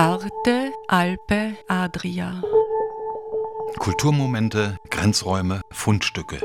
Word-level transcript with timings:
Arte, 0.00 0.72
Alpe, 0.88 1.58
Adria. 1.68 2.40
Kulturmomente, 3.78 4.78
Grenzräume, 4.88 5.60
Fundstücke. 5.70 6.40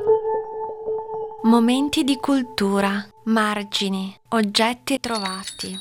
Momenti 1.44 2.04
di 2.04 2.18
cultura, 2.18 3.08
margini, 3.24 4.14
oggetti 4.32 5.00
trovati. 5.00 5.74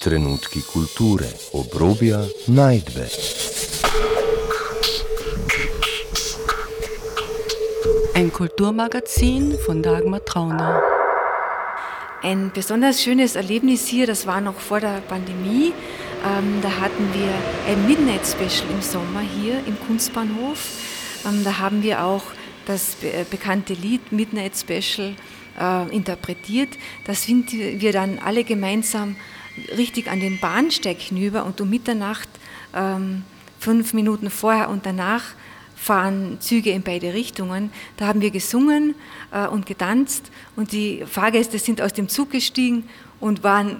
Trenutki 0.00 0.64
kulture, 0.64 1.32
obrobja, 1.52 2.26
najdbe. 2.46 3.08
Ein 8.14 8.32
Kulturmagazin 8.32 9.56
von 9.56 9.82
Dagmar 9.82 10.24
Trauner. 10.24 10.82
Ein 12.22 12.50
besonders 12.52 13.00
schönes 13.00 13.36
Erlebnis 13.36 13.86
hier, 13.86 14.08
das 14.08 14.26
war 14.26 14.40
noch 14.40 14.58
vor 14.58 14.80
der 14.80 15.00
Pandemie. 15.08 15.72
Ähm, 16.22 16.60
da 16.60 16.80
hatten 16.80 17.08
wir 17.14 17.32
ein 17.72 17.86
Midnight 17.86 18.26
Special 18.26 18.70
im 18.70 18.82
Sommer 18.82 19.20
hier 19.20 19.60
im 19.66 19.78
Kunstbahnhof. 19.86 20.68
Ähm, 21.26 21.44
da 21.44 21.58
haben 21.58 21.82
wir 21.82 22.04
auch 22.04 22.22
das 22.66 23.02
äh, 23.02 23.24
bekannte 23.30 23.72
Lied 23.72 24.12
Midnight 24.12 24.52
Special 24.56 25.14
äh, 25.58 25.94
interpretiert. 25.94 26.68
Da 27.04 27.14
sind 27.14 27.52
wir 27.52 27.92
dann 27.92 28.18
alle 28.18 28.44
gemeinsam 28.44 29.16
richtig 29.76 30.10
an 30.10 30.20
den 30.20 30.38
Bahnsteig 30.38 31.00
hinüber 31.00 31.46
und 31.46 31.60
um 31.60 31.70
Mitternacht, 31.70 32.28
ähm, 32.74 33.24
fünf 33.58 33.94
Minuten 33.94 34.28
vorher 34.28 34.68
und 34.68 34.84
danach, 34.84 35.24
fahren 35.80 36.36
Züge 36.40 36.70
in 36.70 36.82
beide 36.82 37.14
Richtungen. 37.14 37.72
Da 37.96 38.06
haben 38.06 38.20
wir 38.20 38.30
gesungen 38.30 38.94
äh, 39.32 39.46
und 39.46 39.64
getanzt 39.64 40.30
und 40.54 40.72
die 40.72 41.04
Fahrgäste 41.06 41.58
sind 41.58 41.80
aus 41.80 41.94
dem 41.94 42.08
Zug 42.08 42.30
gestiegen 42.30 42.84
und 43.18 43.42
waren 43.42 43.76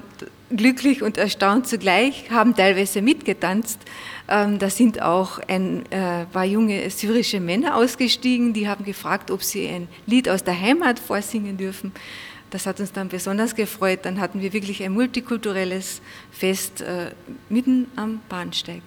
glücklich 0.49 1.03
und 1.03 1.19
erstaunt 1.19 1.69
zugleich, 1.69 2.31
haben 2.31 2.57
teilweise 2.57 3.03
mitgetanzt. 3.03 3.79
Ähm, 4.29 4.59
da 4.59 4.71
sind 4.71 5.03
auch 5.03 5.41
ein 5.47 5.85
äh, 5.93 6.25
paar 6.25 6.47
junge 6.47 6.89
syrische 6.89 7.39
Männer 7.39 7.77
ausgestiegen, 7.77 8.55
die 8.55 8.67
haben 8.67 8.85
gefragt, 8.85 9.31
ob 9.31 9.43
sie 9.43 9.69
ein 9.69 9.87
Lied 10.07 10.29
aus 10.29 10.43
der 10.43 10.59
Heimat 10.59 10.99
vorsingen 10.99 11.59
dürfen. 11.59 11.93
Das 12.49 12.67
hat 12.67 12.81
uns 12.81 12.93
dann 12.93 13.09
besonders 13.09 13.55
gefreut. 13.55 14.01
Dann 14.03 14.19
hatten 14.19 14.41
wir 14.41 14.53
wirklich 14.53 14.83
ein 14.83 14.93
multikulturelles 14.93 16.01
Fest 16.33 16.81
äh, 16.81 17.13
mitten 17.49 17.87
am 17.95 18.21
Bahnsteig. 18.29 18.83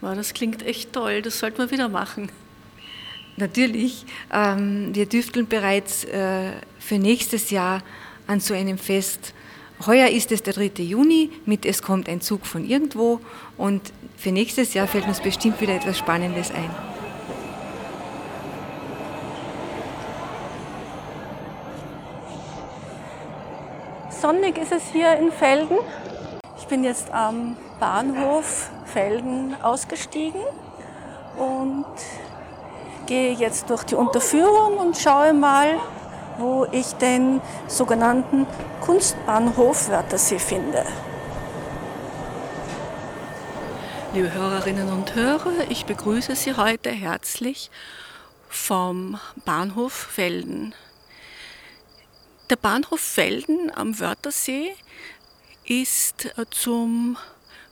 Wow, 0.00 0.14
das 0.14 0.32
klingt 0.32 0.64
echt 0.64 0.92
toll, 0.92 1.22
das 1.22 1.38
sollten 1.38 1.58
wir 1.58 1.70
wieder 1.70 1.88
machen. 1.88 2.30
Natürlich, 3.36 4.04
ähm, 4.32 4.94
wir 4.94 5.06
düfteln 5.06 5.46
bereits 5.46 6.04
äh, 6.04 6.52
für 6.78 6.98
nächstes 6.98 7.50
Jahr 7.50 7.82
an 8.26 8.40
so 8.40 8.54
einem 8.54 8.78
Fest. 8.78 9.32
Heuer 9.86 10.08
ist 10.08 10.32
es 10.32 10.42
der 10.42 10.54
3. 10.54 10.82
Juni 10.82 11.30
mit 11.46 11.64
Es 11.64 11.82
kommt 11.82 12.08
ein 12.08 12.20
Zug 12.20 12.46
von 12.46 12.64
irgendwo 12.64 13.20
und 13.56 13.92
für 14.16 14.32
nächstes 14.32 14.74
Jahr 14.74 14.88
fällt 14.88 15.06
uns 15.06 15.20
bestimmt 15.20 15.60
wieder 15.60 15.74
etwas 15.74 15.98
Spannendes 15.98 16.50
ein. 16.50 16.70
Sonnig 24.10 24.58
ist 24.58 24.72
es 24.72 24.82
hier 24.92 25.16
in 25.16 25.30
Felden. 25.30 25.78
Ich 26.58 26.66
bin 26.66 26.82
jetzt 26.82 27.10
am 27.12 27.56
Bahnhof 27.80 28.70
Felden 28.86 29.54
ausgestiegen 29.62 30.40
und 31.36 31.86
gehe 33.06 33.32
jetzt 33.32 33.70
durch 33.70 33.84
die 33.84 33.94
Unterführung 33.94 34.78
und 34.78 34.96
schaue 34.96 35.32
mal, 35.32 35.78
wo 36.38 36.66
ich 36.72 36.92
den 36.94 37.40
sogenannten 37.66 38.46
Kunstbahnhof 38.80 39.88
Wörthersee 39.88 40.38
finde. 40.38 40.84
Liebe 44.12 44.32
Hörerinnen 44.32 44.90
und 44.90 45.14
Hörer, 45.14 45.70
ich 45.70 45.84
begrüße 45.84 46.34
Sie 46.34 46.56
heute 46.56 46.90
herzlich 46.90 47.70
vom 48.48 49.18
Bahnhof 49.44 49.92
Felden. 49.92 50.74
Der 52.50 52.56
Bahnhof 52.56 53.00
Felden 53.00 53.70
am 53.74 54.00
Wörthersee 54.00 54.74
ist 55.66 56.28
zum 56.50 57.18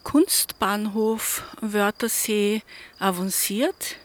Kunstbahnhof 0.07 1.43
Wörthersee 1.61 2.63
avanciert. 3.01 3.97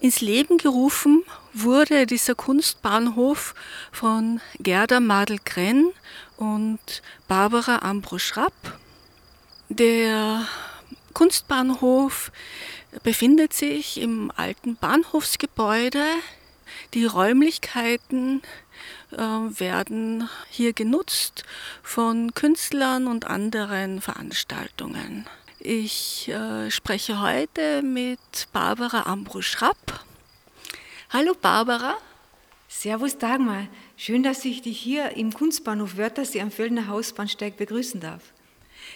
Ins 0.00 0.20
Leben 0.20 0.58
gerufen 0.58 1.22
wurde 1.52 2.06
dieser 2.06 2.34
Kunstbahnhof 2.34 3.54
von 3.92 4.40
Gerda 4.58 4.98
Madel-Krenn 4.98 5.92
und 6.38 6.80
Barbara 7.28 7.82
Ambro-Schrapp. 7.88 8.52
Der 9.68 10.44
Kunstbahnhof 11.12 12.32
befindet 13.04 13.52
sich 13.52 14.00
im 14.00 14.32
alten 14.34 14.74
Bahnhofsgebäude. 14.74 16.04
Die 16.94 17.04
Räumlichkeiten 17.04 18.42
werden 19.18 20.28
hier 20.50 20.72
genutzt 20.72 21.44
von 21.82 22.34
Künstlern 22.34 23.06
und 23.06 23.26
anderen 23.26 24.00
Veranstaltungen. 24.00 25.26
Ich 25.58 26.28
äh, 26.28 26.70
spreche 26.70 27.22
heute 27.22 27.82
mit 27.82 28.18
Barbara 28.52 29.10
Ambro-Schrapp. 29.10 30.04
Hallo 31.10 31.34
Barbara. 31.40 31.96
Servus 32.68 33.16
Dagmar, 33.16 33.68
schön, 33.96 34.22
dass 34.22 34.44
ich 34.44 34.60
dich 34.60 34.78
hier 34.78 35.16
im 35.16 35.32
Kunstbahnhof 35.32 35.96
Wörthersee 35.96 36.40
am 36.40 36.50
Völlner 36.50 36.88
Hausbahnsteig 36.88 37.56
begrüßen 37.56 38.00
darf. 38.00 38.20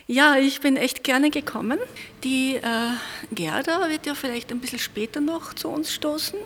Ja, 0.06 0.36
ich 0.36 0.60
bin 0.60 0.76
echt 0.76 1.04
gerne 1.04 1.30
gekommen. 1.30 1.78
Die 2.24 2.56
äh, 2.56 2.90
Gerda 3.30 3.88
wird 3.88 4.04
ja 4.04 4.14
vielleicht 4.14 4.50
ein 4.50 4.60
bisschen 4.60 4.78
später 4.78 5.20
noch 5.20 5.54
zu 5.54 5.68
uns 5.68 5.94
stoßen. 5.94 6.38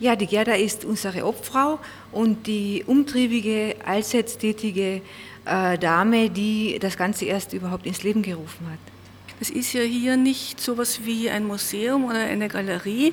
Ja, 0.00 0.16
die 0.16 0.26
Gerda 0.26 0.54
ist 0.54 0.86
unsere 0.86 1.26
Obfrau 1.26 1.78
und 2.10 2.46
die 2.46 2.82
umtriebige, 2.86 3.76
allseits 3.84 4.38
tätige 4.38 5.02
äh, 5.44 5.76
Dame, 5.76 6.30
die 6.30 6.78
das 6.80 6.96
Ganze 6.96 7.26
erst 7.26 7.52
überhaupt 7.52 7.84
ins 7.84 8.02
Leben 8.02 8.22
gerufen 8.22 8.66
hat. 8.70 8.78
Es 9.40 9.50
ist 9.50 9.74
ja 9.74 9.82
hier 9.82 10.16
nicht 10.16 10.58
so 10.58 10.72
etwas 10.72 11.04
wie 11.04 11.28
ein 11.28 11.46
Museum 11.46 12.06
oder 12.06 12.20
eine 12.20 12.48
Galerie, 12.48 13.12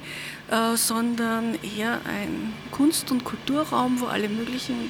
äh, 0.50 0.78
sondern 0.78 1.60
eher 1.78 2.00
ein 2.06 2.54
Kunst- 2.72 3.12
und 3.12 3.26
Kulturraum, 3.26 4.00
wo 4.00 4.06
alle 4.06 4.30
möglichen 4.30 4.90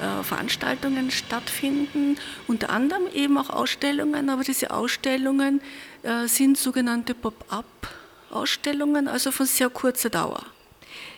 äh, 0.00 0.22
Veranstaltungen 0.22 1.10
stattfinden, 1.10 2.16
unter 2.46 2.70
anderem 2.70 3.08
eben 3.12 3.38
auch 3.38 3.50
Ausstellungen, 3.50 4.30
aber 4.30 4.44
diese 4.44 4.70
Ausstellungen 4.70 5.60
äh, 6.04 6.28
sind 6.28 6.58
sogenannte 6.58 7.12
Pop-up-Ausstellungen, 7.12 9.08
also 9.08 9.32
von 9.32 9.46
sehr 9.46 9.68
kurzer 9.68 10.10
Dauer. 10.10 10.44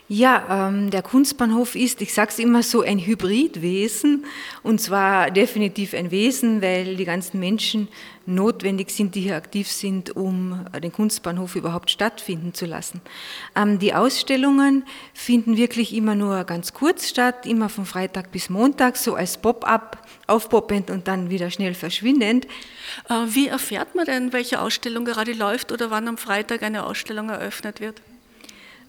Ja, 0.08 0.68
ähm, 0.68 0.90
der 0.90 1.02
Kunstbahnhof 1.02 1.74
ist, 1.74 2.00
ich 2.00 2.14
sage 2.14 2.30
es 2.30 2.38
immer 2.38 2.62
so, 2.62 2.82
ein 2.82 3.00
Hybridwesen. 3.00 4.24
Und 4.62 4.80
zwar 4.80 5.32
definitiv 5.32 5.94
ein 5.94 6.12
Wesen, 6.12 6.62
weil 6.62 6.94
die 6.94 7.04
ganzen 7.04 7.40
Menschen 7.40 7.88
notwendig 8.24 8.90
sind, 8.90 9.16
die 9.16 9.22
hier 9.22 9.34
aktiv 9.34 9.68
sind, 9.68 10.14
um 10.14 10.64
den 10.80 10.92
Kunstbahnhof 10.92 11.56
überhaupt 11.56 11.90
stattfinden 11.90 12.54
zu 12.54 12.66
lassen. 12.66 13.00
Ähm, 13.56 13.80
die 13.80 13.94
Ausstellungen 13.94 14.84
finden 15.12 15.56
wirklich 15.56 15.92
immer 15.92 16.14
nur 16.14 16.44
ganz 16.44 16.72
kurz 16.72 17.08
statt, 17.08 17.44
immer 17.44 17.68
von 17.68 17.84
Freitag 17.84 18.30
bis 18.30 18.48
Montag, 18.48 18.96
so 18.96 19.16
als 19.16 19.38
Pop-up, 19.38 20.06
aufpoppend 20.28 20.88
und 20.88 21.08
dann 21.08 21.30
wieder 21.30 21.50
schnell 21.50 21.74
verschwindend. 21.74 22.46
Äh, 23.08 23.14
wie 23.26 23.48
erfährt 23.48 23.96
man 23.96 24.04
denn, 24.04 24.32
welche 24.32 24.60
Ausstellung 24.60 25.04
gerade 25.04 25.32
läuft 25.32 25.72
oder 25.72 25.90
wann 25.90 26.06
am 26.06 26.16
Freitag 26.16 26.62
eine 26.62 26.84
Ausstellung 26.86 27.28
eröffnet 27.28 27.80
wird? 27.80 28.00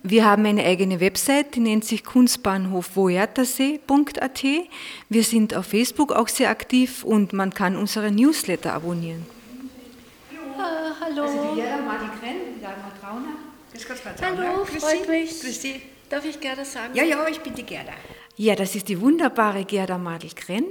Wir 0.03 0.25
haben 0.25 0.45
eine 0.45 0.63
eigene 0.63 0.99
Website, 0.99 1.55
die 1.55 1.59
nennt 1.59 1.83
sich 1.83 2.05
kunstbahnhofwojertasee.at. 2.05 4.43
Wir 5.09 5.23
sind 5.23 5.55
auf 5.55 5.65
Facebook 5.65 6.11
auch 6.11 6.27
sehr 6.27 6.49
aktiv 6.49 7.03
und 7.03 7.33
man 7.33 7.53
kann 7.53 7.75
unsere 7.75 8.11
Newsletter 8.11 8.73
abonnieren. 8.73 9.25
Ah, 10.57 10.91
hallo. 11.01 11.23
Also 11.23 11.55
die 11.55 11.61
Gerda 11.61 11.77
Madel-Krenn, 11.83 12.61
Dagmar 12.61 12.91
Trauner. 13.01 13.33
Grüß 13.73 13.87
Gott, 13.87 13.97
Frau 13.97 14.11
Trauner. 14.17 14.37
Hallo, 14.37 14.63
Grüß 14.65 14.83
freut 14.83 15.05
Sie. 15.05 15.11
mich. 15.11 15.41
Grüß 15.41 15.61
Sie. 15.61 15.81
Darf 16.09 16.23
ich 16.25 16.39
Gerda 16.39 16.63
sagen? 16.63 16.95
Ja, 16.95 17.03
ja, 17.03 17.27
ich 17.27 17.41
bin 17.41 17.53
die 17.53 17.63
Gerda. 17.63 17.91
Ja, 18.37 18.55
das 18.55 18.75
ist 18.75 18.87
die 18.87 19.01
wunderbare 19.01 19.65
Gerda 19.65 19.97
Madel-Krenn, 19.97 20.63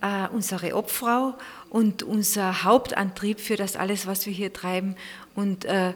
äh, 0.00 0.26
unsere 0.32 0.74
Obfrau 0.74 1.34
und 1.70 2.02
unser 2.02 2.64
Hauptantrieb 2.64 3.38
für 3.38 3.56
das 3.56 3.76
alles, 3.76 4.06
was 4.06 4.26
wir 4.26 4.32
hier 4.32 4.52
treiben. 4.52 4.96
Und 5.36 5.64
äh, 5.66 5.92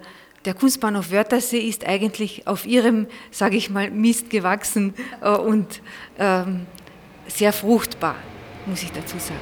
der 0.47 0.55
Kunstbahnhof 0.55 1.11
Wörthersee 1.11 1.59
ist 1.59 1.87
eigentlich 1.87 2.47
auf 2.47 2.67
ihrem, 2.67 3.07
sage 3.31 3.57
ich 3.57 3.69
mal, 3.69 3.91
Mist 3.91 4.31
gewachsen 4.31 4.95
äh, 5.21 5.31
und 5.31 5.83
ähm, 6.19 6.67
sehr 7.27 7.53
fruchtbar, 7.53 8.17
muss 8.65 8.83
ich 8.83 8.93
dazu 8.93 9.19
sagen. 9.19 9.41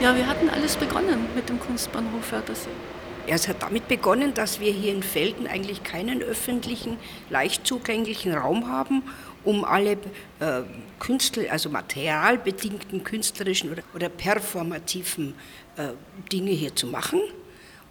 Ja, 0.00 0.14
wir 0.14 0.26
hatten 0.26 0.50
alles 0.50 0.76
begonnen 0.76 1.26
mit 1.34 1.48
dem 1.48 1.58
Kunstbahnhof 1.60 2.32
Wörthersee. 2.32 2.68
Ja, 3.26 3.34
es 3.34 3.48
hat 3.48 3.62
damit 3.62 3.88
begonnen, 3.88 4.34
dass 4.34 4.60
wir 4.60 4.72
hier 4.72 4.92
in 4.92 5.02
Felden 5.02 5.46
eigentlich 5.46 5.82
keinen 5.82 6.22
öffentlichen, 6.22 6.98
leicht 7.30 7.66
zugänglichen 7.66 8.34
Raum 8.34 8.68
haben 8.68 9.02
um 9.46 9.64
alle 9.64 9.92
äh, 9.92 10.62
Künstler, 10.98 11.44
also 11.50 11.70
materialbedingten 11.70 13.04
künstlerischen 13.04 13.70
oder, 13.70 13.82
oder 13.94 14.08
performativen 14.08 15.34
äh, 15.76 15.90
Dinge 16.32 16.50
hier 16.50 16.74
zu 16.74 16.88
machen, 16.88 17.20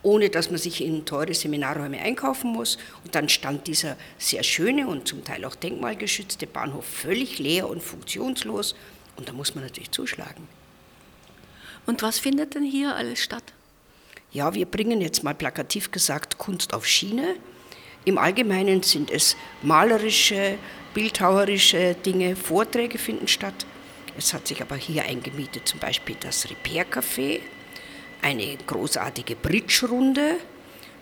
ohne 0.06 0.30
dass 0.30 0.52
man 0.52 0.60
sich 0.60 0.82
in 0.82 1.04
teure 1.04 1.34
Seminarräume 1.34 2.00
einkaufen 2.00 2.52
muss. 2.52 2.78
Und 3.04 3.16
dann 3.16 3.28
stand 3.28 3.66
dieser 3.66 3.98
sehr 4.20 4.44
schöne 4.44 4.88
und 4.88 5.08
zum 5.08 5.24
Teil 5.24 5.44
auch 5.46 5.56
denkmalgeschützte 5.56 6.46
Bahnhof 6.46 6.86
völlig 6.86 7.40
leer 7.40 7.68
und 7.68 7.82
funktionslos. 7.82 8.76
Und 9.16 9.28
da 9.28 9.34
muss 9.34 9.56
man 9.56 9.64
natürlich 9.64 9.90
zuschlagen. 9.90 10.48
Und 11.88 12.04
was 12.04 12.20
findet 12.20 12.54
denn 12.54 12.64
hier 12.64 12.96
alles 12.96 13.20
statt? 13.20 13.44
Ja, 14.32 14.54
wir 14.54 14.68
bringen 14.68 15.02
jetzt 15.02 15.24
mal 15.24 15.34
plakativ 15.34 15.90
gesagt 15.90 16.38
Kunst 16.38 16.76
auf 16.76 16.86
Schiene. 16.86 17.36
Im 18.06 18.20
Allgemeinen 18.20 18.84
sind 18.84 19.10
es 19.10 19.36
malerische, 19.64 20.60
bildhauerische 20.94 21.96
Dinge, 22.06 22.36
Vorträge 22.36 23.00
finden 23.00 23.28
statt. 23.28 23.66
Es 24.16 24.36
hat 24.36 24.48
sich 24.48 24.62
aber 24.62 24.76
hier 24.76 25.06
eingemietet 25.06 25.68
zum 25.68 25.80
Beispiel 25.80 26.16
das 26.20 26.48
Repair 26.48 26.86
Café, 26.86 27.40
eine 28.26 28.58
großartige 28.66 29.36
Bridge-Runde. 29.36 30.38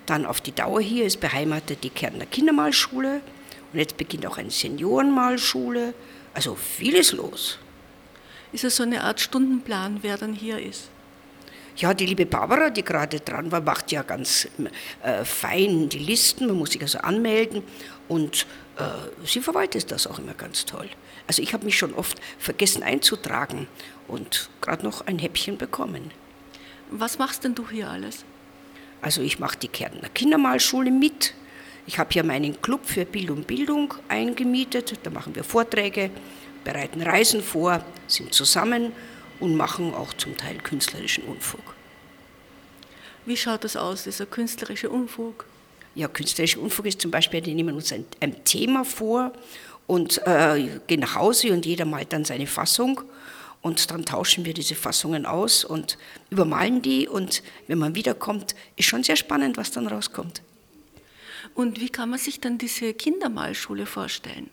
Dann 0.06 0.26
auf 0.26 0.42
die 0.42 0.52
Dauer 0.52 0.82
hier 0.82 1.06
ist 1.06 1.22
beheimatet 1.22 1.82
die 1.84 1.90
Kärntner 1.90 2.26
Kindermalschule 2.26 3.22
und 3.72 3.80
jetzt 3.80 3.96
beginnt 3.96 4.26
auch 4.26 4.38
eine 4.38 4.52
Seniorenmalschule. 4.52 5.94
Also 6.34 6.56
vieles 6.56 7.14
los. 7.14 7.60
Ist 8.52 8.66
es 8.66 8.76
so 8.76 8.84
eine 8.84 9.04
Art 9.04 9.22
Stundenplan, 9.22 10.00
wer 10.02 10.18
dann 10.18 10.34
hier 10.34 10.60
ist? 10.60 10.90
Ja, 11.78 11.94
die 11.94 12.06
liebe 12.06 12.26
Barbara, 12.26 12.70
die 12.70 12.84
gerade 12.84 13.22
dran 13.22 13.52
war, 13.52 13.62
macht 13.62 13.92
ja 13.94 14.04
ganz 14.04 14.50
äh, 15.02 15.24
fein 15.24 15.88
die 15.88 16.00
Listen. 16.00 16.48
Man 16.48 16.58
muss 16.58 16.72
sich 16.72 16.82
also 16.82 17.00
anmelden 17.00 17.64
und 18.10 18.46
äh, 18.78 18.84
sie 19.26 19.40
verwaltet 19.40 19.92
das 19.92 20.08
auch 20.08 20.20
immer 20.20 20.34
ganz 20.34 20.66
toll. 20.66 20.90
Also 21.26 21.42
ich 21.42 21.54
habe 21.54 21.64
mich 21.64 21.78
schon 21.78 21.94
oft 21.94 22.20
vergessen 22.38 22.84
einzutragen 22.84 23.68
und 24.10 24.50
gerade 24.60 24.84
noch 24.84 25.08
ein 25.08 25.20
Häppchen 25.20 25.58
bekommen. 25.58 26.12
Was 26.92 27.18
machst 27.18 27.44
denn 27.44 27.56
du 27.56 27.70
hier 27.70 27.90
alles? 27.90 28.26
Also 29.02 29.22
ich 29.22 29.40
mache 29.40 29.58
die 29.58 29.68
Kärntner 29.68 30.10
Kindermalschule 30.10 30.92
mit. 30.92 31.34
Ich 31.86 32.00
habe 32.00 32.10
hier 32.14 32.24
meinen 32.24 32.62
Club 32.62 32.86
für 32.86 33.06
Bildung 33.06 33.44
Bildung 33.44 33.94
eingemietet. 34.08 35.00
Da 35.04 35.10
machen 35.10 35.36
wir 35.36 35.44
Vorträge, 35.44 36.10
bereiten 36.64 37.02
Reisen 37.02 37.44
vor, 37.44 37.84
sind 38.08 38.34
zusammen 38.34 38.94
und 39.40 39.58
machen 39.58 39.94
auch 39.94 40.14
zum 40.14 40.38
Teil 40.38 40.58
künstlerischen 40.60 41.26
Unfug. 41.26 41.76
Wie 43.26 43.38
schaut 43.38 43.64
das 43.64 43.76
aus, 43.76 44.04
dieser 44.04 44.26
künstlerische 44.26 44.90
Unfug? 44.90 45.46
Ja, 45.96 46.08
künstlerischer 46.08 46.62
Unfug 46.62 46.86
ist 46.86 47.02
zum 47.02 47.12
Beispiel, 47.12 47.46
wir 47.46 47.54
nehmen 47.54 47.76
uns 47.76 47.92
ein, 47.92 48.06
ein 48.20 48.44
Thema 48.44 48.84
vor 48.84 49.34
und 49.88 50.26
äh, 50.26 50.80
gehen 50.88 51.02
nach 51.02 51.16
Hause 51.16 51.52
und 51.52 51.66
jeder 51.66 51.86
malt 51.86 52.14
dann 52.14 52.26
seine 52.26 52.48
Fassung 52.48 53.02
und 53.64 53.90
dann 53.90 54.06
tauschen 54.06 54.46
wir 54.46 54.54
diese 54.54 54.76
Fassungen 54.76 55.26
aus 55.26 55.64
und 55.64 55.98
übermalen 56.30 56.84
die 56.84 57.08
und 57.08 57.42
wenn 57.68 57.80
man 57.80 57.96
wiederkommt, 57.96 58.56
ist 58.76 58.86
schon 58.86 59.04
sehr 59.04 59.16
spannend, 59.16 59.58
was 59.58 59.72
dann 59.72 59.88
rauskommt. 59.88 60.44
Und 61.56 61.80
wie 61.80 61.90
kann 61.90 62.10
man 62.10 62.20
sich 62.20 62.40
dann 62.40 62.58
diese 62.58 62.94
Kindermalschule 62.94 63.86
vorstellen? 63.86 64.50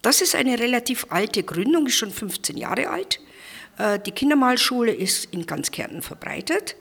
Das 0.00 0.20
ist 0.20 0.36
eine 0.36 0.58
relativ 0.60 1.06
alte 1.10 1.42
Gründung, 1.42 1.86
ist 1.86 1.96
schon 1.96 2.12
15 2.12 2.56
Jahre 2.56 2.88
alt. 2.88 3.20
Äh, 3.78 3.98
die 3.98 4.12
Kindermalschule 4.12 4.94
ist 4.94 5.26
in 5.32 5.46
ganz 5.46 5.72
Kärnten 5.72 6.02
verbreitet. 6.02 6.76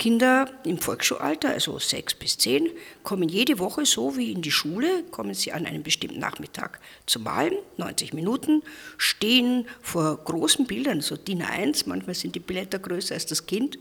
Kinder 0.00 0.48
im 0.64 0.78
Volksschulalter, 0.78 1.50
also 1.50 1.78
sechs 1.78 2.14
bis 2.14 2.38
zehn, 2.38 2.70
kommen 3.02 3.28
jede 3.28 3.58
Woche 3.58 3.84
so 3.84 4.16
wie 4.16 4.32
in 4.32 4.40
die 4.40 4.50
Schule, 4.50 5.04
kommen 5.10 5.34
sie 5.34 5.52
an 5.52 5.66
einem 5.66 5.82
bestimmten 5.82 6.18
Nachmittag 6.18 6.80
zum 7.04 7.24
Malen, 7.24 7.52
90 7.76 8.14
Minuten, 8.14 8.62
stehen 8.96 9.68
vor 9.82 10.16
großen 10.16 10.66
Bildern, 10.66 11.02
so 11.02 11.18
DIN 11.18 11.42
A1, 11.42 11.82
manchmal 11.84 12.14
sind 12.14 12.34
die 12.34 12.40
Blätter 12.40 12.78
größer 12.78 13.14
als 13.14 13.26
das 13.26 13.44
Kind, 13.44 13.78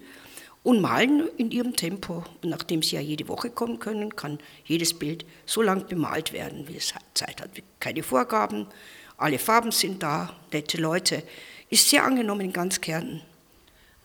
und 0.61 0.81
malen 0.81 1.29
in 1.37 1.51
ihrem 1.51 1.77
Tempo. 1.77 2.25
Und 2.43 2.49
nachdem 2.49 2.83
sie 2.83 2.97
ja 2.97 3.01
jede 3.01 3.29
Woche 3.29 3.49
kommen 3.49 3.79
können, 3.79 4.13
kann 4.13 4.39
jedes 4.65 4.93
Bild 4.93 5.25
so 5.45 5.61
lang 5.61 5.87
bemalt 5.87 6.33
werden, 6.33 6.67
wie 6.67 6.75
es 6.75 6.93
Zeit 7.13 7.41
hat. 7.41 7.51
Keine 7.79 8.03
Vorgaben, 8.03 8.67
alle 9.15 9.39
Farben 9.39 9.71
sind 9.71 10.03
da, 10.03 10.35
nette 10.51 10.81
Leute 10.81 11.23
ist 11.69 11.89
sehr 11.89 12.03
angenommen 12.03 12.41
in 12.41 12.51
ganz 12.51 12.81
Kärnten. 12.81 13.21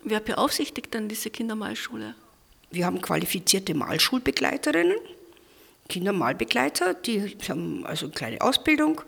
Wer 0.04 0.20
beaufsichtigt 0.20 0.94
dann 0.94 1.08
diese 1.08 1.30
Kindermalschule? 1.30 2.14
Wir 2.70 2.84
haben 2.84 3.00
qualifizierte 3.00 3.74
Malschulbegleiterinnen, 3.74 4.98
Kindermalbegleiter, 5.88 6.94
die 6.94 7.36
haben 7.48 7.86
also 7.86 8.06
eine 8.06 8.14
kleine 8.14 8.40
Ausbildung. 8.42 9.00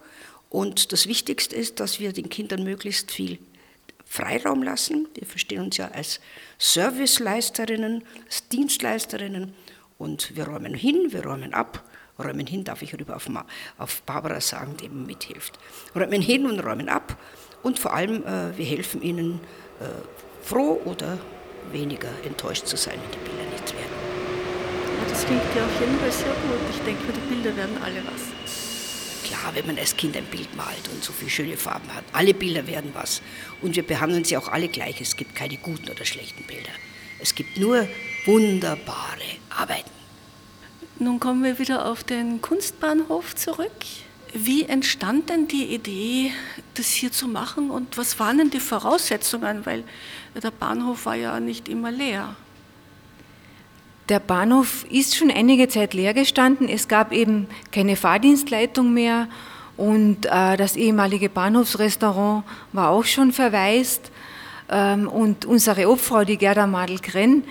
Und 0.48 0.92
das 0.92 1.06
Wichtigste 1.06 1.54
ist, 1.54 1.80
dass 1.80 2.00
wir 2.00 2.12
den 2.12 2.28
Kindern 2.30 2.62
möglichst 2.62 3.10
viel 3.10 3.38
Freiraum 4.06 4.62
lassen. 4.62 5.08
Wir 5.14 5.26
verstehen 5.26 5.62
uns 5.62 5.76
ja 5.76 5.88
als 5.88 6.20
Serviceleisterinnen, 6.58 8.02
als 8.24 8.48
Dienstleisterinnen. 8.48 9.52
Und 9.98 10.34
wir 10.36 10.44
räumen 10.48 10.74
hin, 10.74 11.08
wir 11.12 11.24
räumen 11.24 11.52
ab. 11.52 11.82
Räumen 12.18 12.46
hin 12.46 12.64
darf 12.64 12.80
ich 12.80 12.94
rüber 12.94 13.16
auf, 13.16 13.28
auf 13.76 14.02
Barbara 14.02 14.40
sagen, 14.40 14.76
die 14.78 14.86
eben 14.86 15.04
mithilft. 15.04 15.58
Räumen 15.94 16.22
hin 16.22 16.46
und 16.46 16.60
räumen 16.60 16.88
ab. 16.88 17.18
Und 17.62 17.78
vor 17.78 17.92
allem, 17.92 18.24
äh, 18.24 18.56
wir 18.56 18.64
helfen 18.64 19.02
ihnen, 19.02 19.40
äh, 19.80 19.84
froh 20.46 20.80
oder 20.84 21.18
weniger 21.72 22.08
enttäuscht 22.24 22.66
zu 22.66 22.76
sein, 22.76 22.94
wenn 23.02 23.10
die 23.10 23.28
Bilder 23.28 23.50
nichts 23.50 23.72
werden. 23.72 23.96
Ja, 24.98 25.08
das 25.10 25.26
klingt 25.26 25.42
ja 25.56 25.64
auf 25.64 25.80
jeden 25.80 25.98
Fall 25.98 26.12
sehr 26.12 26.28
gut. 26.28 26.60
Ich 26.70 26.80
denke, 26.82 27.12
die 27.12 27.34
Bilder 27.34 27.56
werden 27.56 27.76
alle 27.82 28.02
was. 28.06 29.26
Klar, 29.26 29.54
wenn 29.54 29.66
man 29.66 29.76
als 29.76 29.96
Kind 29.96 30.16
ein 30.16 30.24
Bild 30.26 30.54
malt 30.56 30.88
und 30.92 31.02
so 31.02 31.12
viele 31.12 31.30
schöne 31.30 31.56
Farben 31.56 31.92
hat. 31.92 32.04
Alle 32.12 32.32
Bilder 32.32 32.64
werden 32.68 32.92
was. 32.94 33.22
Und 33.60 33.74
wir 33.74 33.82
behandeln 33.82 34.24
sie 34.24 34.36
auch 34.36 34.48
alle 34.48 34.68
gleich. 34.68 35.00
Es 35.00 35.16
gibt 35.16 35.34
keine 35.34 35.56
guten 35.56 35.90
oder 35.90 36.04
schlechten 36.04 36.44
Bilder. 36.46 36.70
Es 37.18 37.34
gibt 37.34 37.58
nur 37.58 37.88
wunderbare 38.24 39.40
Arbeiten. 39.50 39.90
Nun 40.98 41.18
kommen 41.18 41.42
wir 41.42 41.58
wieder 41.58 41.86
auf 41.86 42.04
den 42.04 42.40
Kunstbahnhof 42.40 43.34
zurück. 43.34 43.72
Wie 44.32 44.64
entstand 44.64 45.30
denn 45.30 45.48
die 45.48 45.74
Idee, 45.74 46.32
das 46.74 46.88
hier 46.88 47.10
zu 47.10 47.26
machen 47.26 47.70
und 47.70 47.96
was 47.96 48.18
waren 48.18 48.38
denn 48.38 48.50
die 48.50 48.60
Voraussetzungen? 48.60 49.64
Weil 49.64 49.84
der 50.40 50.50
Bahnhof 50.50 51.06
war 51.06 51.14
ja 51.14 51.40
nicht 51.40 51.68
immer 51.68 51.90
leer. 51.90 52.36
Der 54.08 54.20
Bahnhof 54.20 54.84
ist 54.88 55.16
schon 55.16 55.30
einige 55.30 55.68
Zeit 55.68 55.94
leer 55.94 56.14
gestanden. 56.14 56.68
Es 56.68 56.86
gab 56.86 57.12
eben 57.12 57.48
keine 57.72 57.96
Fahrdienstleitung 57.96 58.92
mehr 58.92 59.28
und 59.76 60.26
äh, 60.26 60.56
das 60.56 60.76
ehemalige 60.76 61.28
Bahnhofsrestaurant 61.28 62.44
war 62.72 62.90
auch 62.90 63.04
schon 63.04 63.32
verwaist. 63.32 64.12
Ähm, 64.68 65.08
und 65.08 65.44
unsere 65.44 65.88
Obfrau, 65.90 66.24
die 66.24 66.36
Gerda 66.36 66.66
Madel-Krenn, 66.66 67.44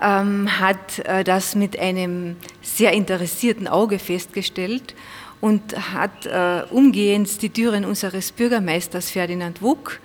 ähm, 0.00 0.60
hat 0.60 0.98
äh, 1.00 1.24
das 1.24 1.54
mit 1.54 1.78
einem 1.78 2.36
sehr 2.62 2.92
interessierten 2.92 3.68
Auge 3.68 3.98
festgestellt 3.98 4.94
und 5.40 5.92
hat 5.94 6.26
äh, 6.26 6.62
umgehend 6.70 7.40
die 7.42 7.50
Türen 7.50 7.84
unseres 7.84 8.32
Bürgermeisters 8.32 9.10
Ferdinand 9.10 9.62
Wuck 9.62 10.00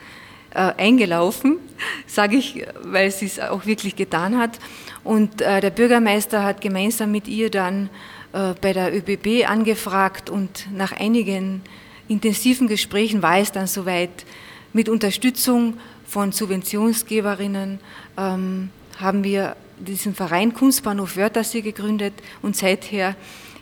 äh, 0.55 0.73
eingelaufen, 0.77 1.57
sage 2.07 2.37
ich, 2.37 2.65
weil 2.81 3.11
sie 3.11 3.25
es 3.25 3.39
auch 3.39 3.65
wirklich 3.65 3.95
getan 3.95 4.37
hat. 4.37 4.59
Und 5.03 5.41
äh, 5.41 5.61
der 5.61 5.69
Bürgermeister 5.69 6.43
hat 6.43 6.61
gemeinsam 6.61 7.11
mit 7.11 7.27
ihr 7.27 7.51
dann 7.51 7.89
äh, 8.33 8.53
bei 8.59 8.73
der 8.73 8.95
ÖBB 8.95 9.47
angefragt 9.47 10.29
und 10.29 10.67
nach 10.73 10.91
einigen 10.91 11.61
intensiven 12.07 12.67
Gesprächen 12.67 13.21
war 13.21 13.37
es 13.37 13.51
dann 13.51 13.67
soweit, 13.67 14.25
mit 14.73 14.89
Unterstützung 14.89 15.77
von 16.05 16.31
Subventionsgeberinnen 16.31 17.79
ähm, 18.17 18.69
haben 18.99 19.23
wir 19.23 19.55
diesen 19.79 20.15
Verein 20.15 20.53
Kunstbahnhof 20.53 21.17
Wörthersee 21.17 21.61
gegründet 21.61 22.13
und 22.41 22.55
seither 22.55 23.15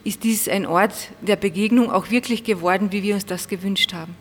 ist 0.04 0.24
dies 0.24 0.48
ein 0.50 0.66
Ort 0.66 0.94
der 1.22 1.36
Begegnung 1.36 1.92
auch 1.92 2.10
wirklich 2.10 2.44
geworden, 2.44 2.92
wie 2.92 3.04
wir 3.04 3.16
uns 3.16 3.26
das 3.26 3.48
gewünscht 3.48 3.94
haben. 3.94 4.16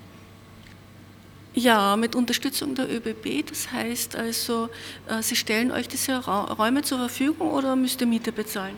Ja, 1.54 1.96
mit 1.96 2.14
Unterstützung 2.14 2.74
der 2.74 2.90
ÖBB. 2.90 3.46
Das 3.46 3.70
heißt 3.70 4.16
also, 4.16 4.70
äh, 5.08 5.22
Sie 5.22 5.36
stellen 5.36 5.70
euch 5.70 5.86
diese 5.86 6.24
Räume 6.24 6.82
zur 6.82 6.98
Verfügung 6.98 7.50
oder 7.50 7.76
müsst 7.76 8.00
ihr 8.00 8.06
Miete 8.06 8.32
bezahlen? 8.32 8.76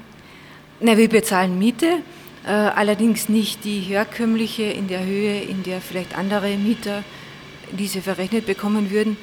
Na, 0.81 0.97
wir 0.97 1.09
bezahlen 1.09 1.57
Miete, 1.57 2.03
äh, 2.45 2.51
allerdings 2.51 3.29
nicht 3.29 3.65
die 3.65 3.79
herkömmliche 3.79 4.65
in 4.65 4.89
der 4.89 5.05
Höhe, 5.05 5.41
in 5.43 5.63
der 5.63 5.81
vielleicht 5.81 6.19
andere 6.19 6.57
Mieter 6.57 7.05
diese 7.71 8.03
verrechnet 8.03 8.47
bekommen 8.47 8.91
würden. 8.91 9.17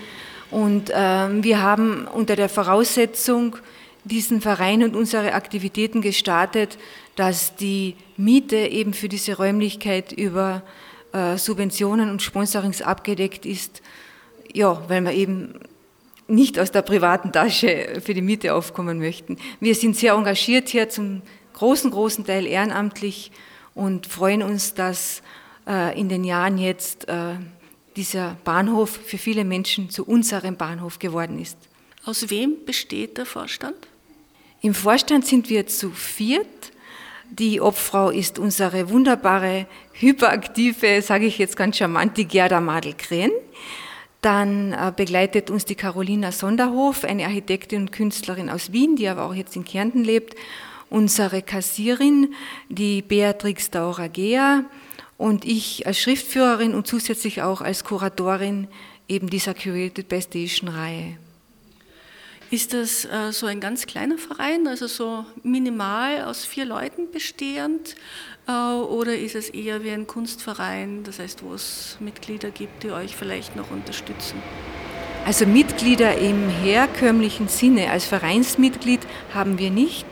Und 0.50 0.91
ähm, 0.93 1.43
wir 1.43 1.62
haben 1.62 2.08
unter 2.08 2.38
der 2.38 2.48
Voraussetzung 2.48 3.58
diesen 4.05 4.39
Verein 4.41 4.81
und 4.84 4.96
unsere 4.96 5.34
Aktivitäten 5.34 6.01
gestartet, 6.01 6.77
dass 7.15 7.55
die 7.55 7.96
Miete 8.15 8.55
eben 8.55 8.93
für 8.93 9.10
diese 9.10 9.36
Räumlichkeit 9.36 10.13
über 10.13 10.63
Subventionen 11.38 12.10
und 12.10 12.22
Sponsorings 12.22 12.82
abgedeckt 12.82 13.46
ist, 13.46 13.82
ja, 14.53 14.82
weil 14.88 15.01
wir 15.01 15.12
eben 15.12 15.60
nicht 16.27 16.58
aus 16.58 16.72
der 16.72 16.82
privaten 16.82 17.32
Tasche 17.32 18.01
für 18.03 18.13
die 18.13 18.22
Miete 18.22 18.53
aufkommen 18.53 19.00
möchten. 19.00 19.38
Wir 19.60 19.75
sind 19.75 19.98
sehr 19.98 20.13
engagiert 20.13 20.70
hier 20.70 20.89
zum 20.89 21.22
großen, 21.53 21.91
großen 21.91 22.25
Teil 22.25 22.46
ehrenamtlich 22.46 23.32
und 23.75 24.08
freuen 24.08 24.41
uns, 24.41 24.74
dass 24.74 25.22
äh, 25.68 26.00
in 26.00 26.10
den 26.10 26.24
Jahren 26.24 26.58
jetzt 26.58 27.08
äh, 27.10 27.36
dieser 27.96 28.38
Bahnhof 28.44 28.89
für 29.06 29.18
viele 29.18 29.44
Menschen 29.44 29.89
zu 29.89 30.06
unserem 30.06 30.56
Bahnhof 30.56 31.00
geworden 31.00 31.39
ist. 31.39 31.58
Aus 32.06 32.30
wem 32.30 32.65
besteht 32.65 33.18
der 33.18 33.25
Vorstand? 33.25 33.75
Im 34.62 34.74
Vorstand 34.74 35.25
sind 35.25 35.50
wir 35.50 35.68
zu 35.68 35.91
viert. 35.91 36.71
Die 37.34 37.62
Obfrau 37.62 38.10
ist 38.10 38.40
unsere 38.40 38.90
wunderbare, 38.90 39.66
hyperaktive, 39.94 41.02
sage 41.02 41.26
ich 41.26 41.38
jetzt 41.38 41.56
ganz 41.56 41.78
charmant, 41.78 42.18
die 42.18 42.26
Gerda 42.26 42.60
Madel-Kren. 42.60 43.32
Dann 44.20 44.74
äh, 44.74 44.92
begleitet 44.94 45.50
uns 45.50 45.64
die 45.64 45.76
Carolina 45.76 46.34
Sonderhof, 46.34 47.06
eine 47.06 47.24
Architektin 47.24 47.84
und 47.84 47.92
Künstlerin 47.94 48.50
aus 48.50 48.74
Wien, 48.74 48.98
die 48.98 49.08
aber 49.08 49.24
auch 49.24 49.34
jetzt 49.34 49.56
in 49.56 49.64
Kärnten 49.64 50.04
lebt. 50.04 50.36
Unsere 50.90 51.42
Kassierin, 51.42 52.34
die 52.68 53.02
Beatrix 53.02 53.72
Dauragea 53.72 54.66
und 55.18 55.46
ich 55.46 55.88
als 55.88 56.00
Schriftführerin 56.00 56.76
und 56.76 56.86
zusätzlich 56.86 57.42
auch 57.42 57.62
als 57.62 57.86
Kuratorin 57.86 58.68
eben 59.08 59.30
dieser 59.30 59.54
Curated 59.54 60.10
by 60.10 60.22
Station 60.22 60.68
Reihe. 60.68 61.18
Ist 62.51 62.74
das 62.74 63.05
äh, 63.05 63.31
so 63.31 63.46
ein 63.46 63.62
ganz 63.62 63.86
kleiner 63.86 64.17
Verein, 64.17 64.67
also 64.67 64.86
so 64.86 65.25
minimal 65.41 66.25
aus 66.25 66.43
vier 66.43 66.65
Leuten 66.65 67.10
bestehend? 67.10 67.96
Äh, 68.46 68.51
oder 68.51 69.17
ist 69.17 69.36
es 69.36 69.50
eher 69.50 69.86
wie 69.86 69.91
ein 69.91 70.05
Kunstverein, 70.05 71.03
das 71.05 71.20
heißt, 71.20 71.43
wo 71.43 71.53
es 71.53 71.96
Mitglieder 72.01 72.51
gibt, 72.51 72.84
die 72.84 72.91
euch 72.91 73.15
vielleicht 73.15 73.55
noch 73.55 73.72
unterstützen? 73.72 74.43
Also 75.25 75.46
Mitglieder 75.46 76.17
im 76.17 76.50
herkömmlichen 76.50 77.48
Sinne 77.48 77.89
als 77.89 78.03
Vereinsmitglied 78.03 79.00
haben 79.34 79.58
wir 79.58 79.72
nicht. 79.72 80.05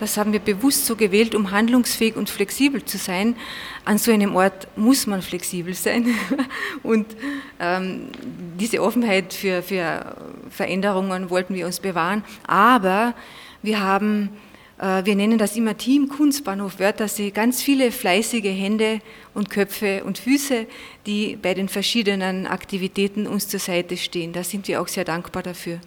Das 0.00 0.16
haben 0.16 0.32
wir 0.32 0.40
bewusst 0.40 0.86
so 0.86 0.96
gewählt, 0.96 1.34
um 1.34 1.50
handlungsfähig 1.50 2.16
und 2.16 2.30
flexibel 2.30 2.82
zu 2.82 2.96
sein. 2.96 3.36
An 3.84 3.98
so 3.98 4.10
einem 4.10 4.34
Ort 4.34 4.66
muss 4.74 5.06
man 5.06 5.20
flexibel 5.20 5.74
sein. 5.74 6.06
Und 6.82 7.06
ähm, 7.60 8.08
diese 8.58 8.82
Offenheit 8.82 9.34
für, 9.34 9.62
für 9.62 10.16
Veränderungen 10.48 11.28
wollten 11.28 11.54
wir 11.54 11.66
uns 11.66 11.80
bewahren. 11.80 12.24
Aber 12.46 13.14
wir 13.60 13.80
haben, 13.80 14.30
äh, 14.78 15.04
wir 15.04 15.14
nennen 15.16 15.36
das 15.36 15.54
immer 15.54 15.76
Team 15.76 16.08
Kunstbahnhof 16.08 16.78
Wörthersee, 16.78 17.30
ganz 17.30 17.62
viele 17.62 17.92
fleißige 17.92 18.44
Hände 18.44 19.00
und 19.34 19.50
Köpfe 19.50 20.02
und 20.04 20.16
Füße, 20.16 20.64
die 21.04 21.36
bei 21.36 21.52
den 21.52 21.68
verschiedenen 21.68 22.46
Aktivitäten 22.46 23.26
uns 23.26 23.48
zur 23.48 23.60
Seite 23.60 23.98
stehen. 23.98 24.32
Da 24.32 24.44
sind 24.44 24.66
wir 24.66 24.80
auch 24.80 24.88
sehr 24.88 25.04
dankbar 25.04 25.42
dafür. 25.42 25.78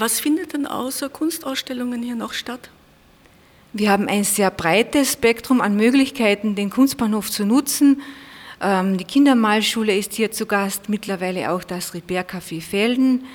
Was 0.00 0.18
findet 0.18 0.54
denn 0.54 0.66
außer 0.66 1.10
Kunstausstellungen 1.10 2.02
hier 2.02 2.14
noch 2.14 2.32
statt? 2.32 2.70
Wir 3.74 3.90
haben 3.90 4.08
ein 4.08 4.24
sehr 4.24 4.50
breites 4.50 5.12
Spektrum 5.12 5.60
an 5.60 5.76
Möglichkeiten, 5.76 6.54
den 6.54 6.70
Kunstbahnhof 6.70 7.30
zu 7.30 7.44
nutzen. 7.44 8.00
Ähm, 8.62 8.96
die 8.96 9.04
Kindermalschule 9.04 9.94
ist 9.94 10.14
hier 10.14 10.32
zu 10.32 10.46
Gast, 10.46 10.88
mittlerweile 10.88 11.52
auch 11.52 11.62
das 11.64 11.92
Repair-Café 11.92 12.62
Felden. 12.62 13.26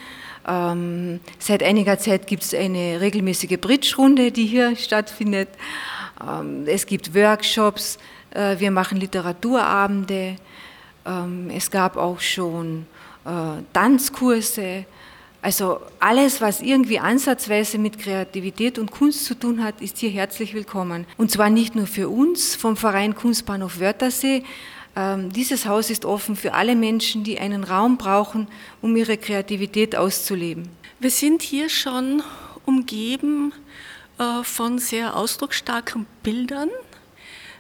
Ähm, 0.48 1.20
seit 1.38 1.62
einiger 1.62 2.00
Zeit 2.00 2.26
gibt 2.26 2.42
es 2.42 2.56
eine 2.56 3.00
regelmäßige 3.00 3.60
Bridge-Runde, 3.62 4.32
die 4.32 4.48
hier 4.48 4.76
stattfindet. 4.76 5.50
Ähm, 6.20 6.64
es 6.66 6.88
gibt 6.88 7.14
Workshops, 7.14 8.00
äh, 8.32 8.58
wir 8.58 8.72
machen 8.72 9.00
Literaturabende. 9.00 10.38
Es 11.54 11.70
gab 11.70 11.98
auch 11.98 12.20
schon 12.20 12.88
äh, 13.24 13.62
Tanzkurse. 13.72 14.86
Also 15.46 15.80
alles, 16.00 16.42
was 16.42 16.60
irgendwie 16.60 16.98
ansatzweise 16.98 17.78
mit 17.78 18.00
Kreativität 18.00 18.80
und 18.80 18.90
Kunst 18.90 19.26
zu 19.26 19.36
tun 19.36 19.64
hat, 19.64 19.80
ist 19.80 20.00
hier 20.00 20.10
herzlich 20.10 20.56
willkommen. 20.56 21.06
Und 21.18 21.30
zwar 21.30 21.52
nicht 21.52 21.76
nur 21.76 21.86
für 21.86 22.10
uns 22.10 22.56
vom 22.56 22.76
Verein 22.76 23.14
Kunstbahnhof 23.14 23.80
Wörthersee. 23.80 24.44
Ähm, 24.96 25.32
dieses 25.32 25.68
Haus 25.68 25.92
ist 25.92 26.04
offen 26.04 26.36
für 26.36 26.56
alle 26.56 26.76
Menschen, 26.76 27.24
die 27.24 27.38
einen 27.38 27.64
Raum 27.64 27.98
brauchen, 27.98 28.48
um 28.82 28.96
ihre 28.96 29.18
Kreativität 29.18 29.96
auszuleben. 29.96 30.68
Wir 31.00 31.12
sind 31.12 31.44
hier 31.44 31.70
schon 31.70 32.24
umgeben 32.66 33.54
äh, 34.18 34.44
von 34.44 34.80
sehr 34.80 35.16
ausdrucksstarken 35.16 36.08
Bildern. 36.24 36.72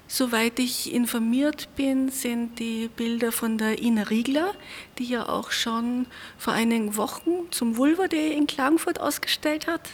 Soweit 0.07 0.59
ich 0.59 0.93
informiert 0.93 1.67
bin, 1.75 2.09
sind 2.09 2.59
die 2.59 2.89
Bilder 2.95 3.31
von 3.31 3.57
der 3.57 3.81
Ina 3.81 4.03
Riegler, 4.03 4.53
die 4.99 5.05
ja 5.05 5.27
auch 5.27 5.51
schon 5.51 6.05
vor 6.37 6.53
einigen 6.53 6.95
Wochen 6.95 7.49
zum 7.49 7.77
Vulva 7.77 8.07
Day 8.07 8.33
in 8.33 8.45
Klagenfurt 8.45 8.99
ausgestellt 8.99 9.65
hat. 9.65 9.89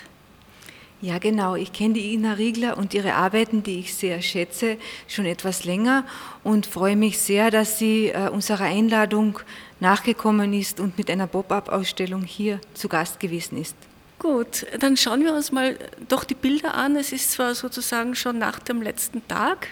Ja, 1.02 1.18
genau. 1.18 1.56
Ich 1.56 1.74
kenne 1.74 1.96
die 1.96 2.14
Ina 2.14 2.34
Riegler 2.34 2.78
und 2.78 2.94
ihre 2.94 3.16
Arbeiten, 3.16 3.64
die 3.64 3.80
ich 3.80 3.96
sehr 3.96 4.22
schätze, 4.22 4.78
schon 5.08 5.26
etwas 5.26 5.64
länger 5.64 6.06
und 6.44 6.68
freue 6.68 6.96
mich 6.96 7.18
sehr, 7.18 7.50
dass 7.50 7.80
sie 7.80 8.10
äh, 8.10 8.30
unserer 8.30 8.66
Einladung 8.66 9.40
nachgekommen 9.80 10.54
ist 10.54 10.80
und 10.80 11.00
mit 11.00 11.10
einer 11.10 11.26
Pop-up-Ausstellung 11.26 12.24
hier 12.24 12.62
zu 12.76 12.88
Gast 12.88 13.20
gewesen 13.20 13.58
ist. 13.60 13.76
Gut, 14.20 14.68
dann 14.80 14.96
schauen 14.98 15.24
wir 15.24 15.34
uns 15.34 15.52
mal 15.52 15.76
doch 16.08 16.24
die 16.24 16.36
Bilder 16.36 16.76
an. 16.76 16.96
Es 16.96 17.12
ist 17.12 17.32
zwar 17.32 17.56
sozusagen 17.56 18.14
schon 18.14 18.38
nach 18.38 18.60
dem 18.60 18.84
letzten 18.84 19.28
Tag, 19.28 19.68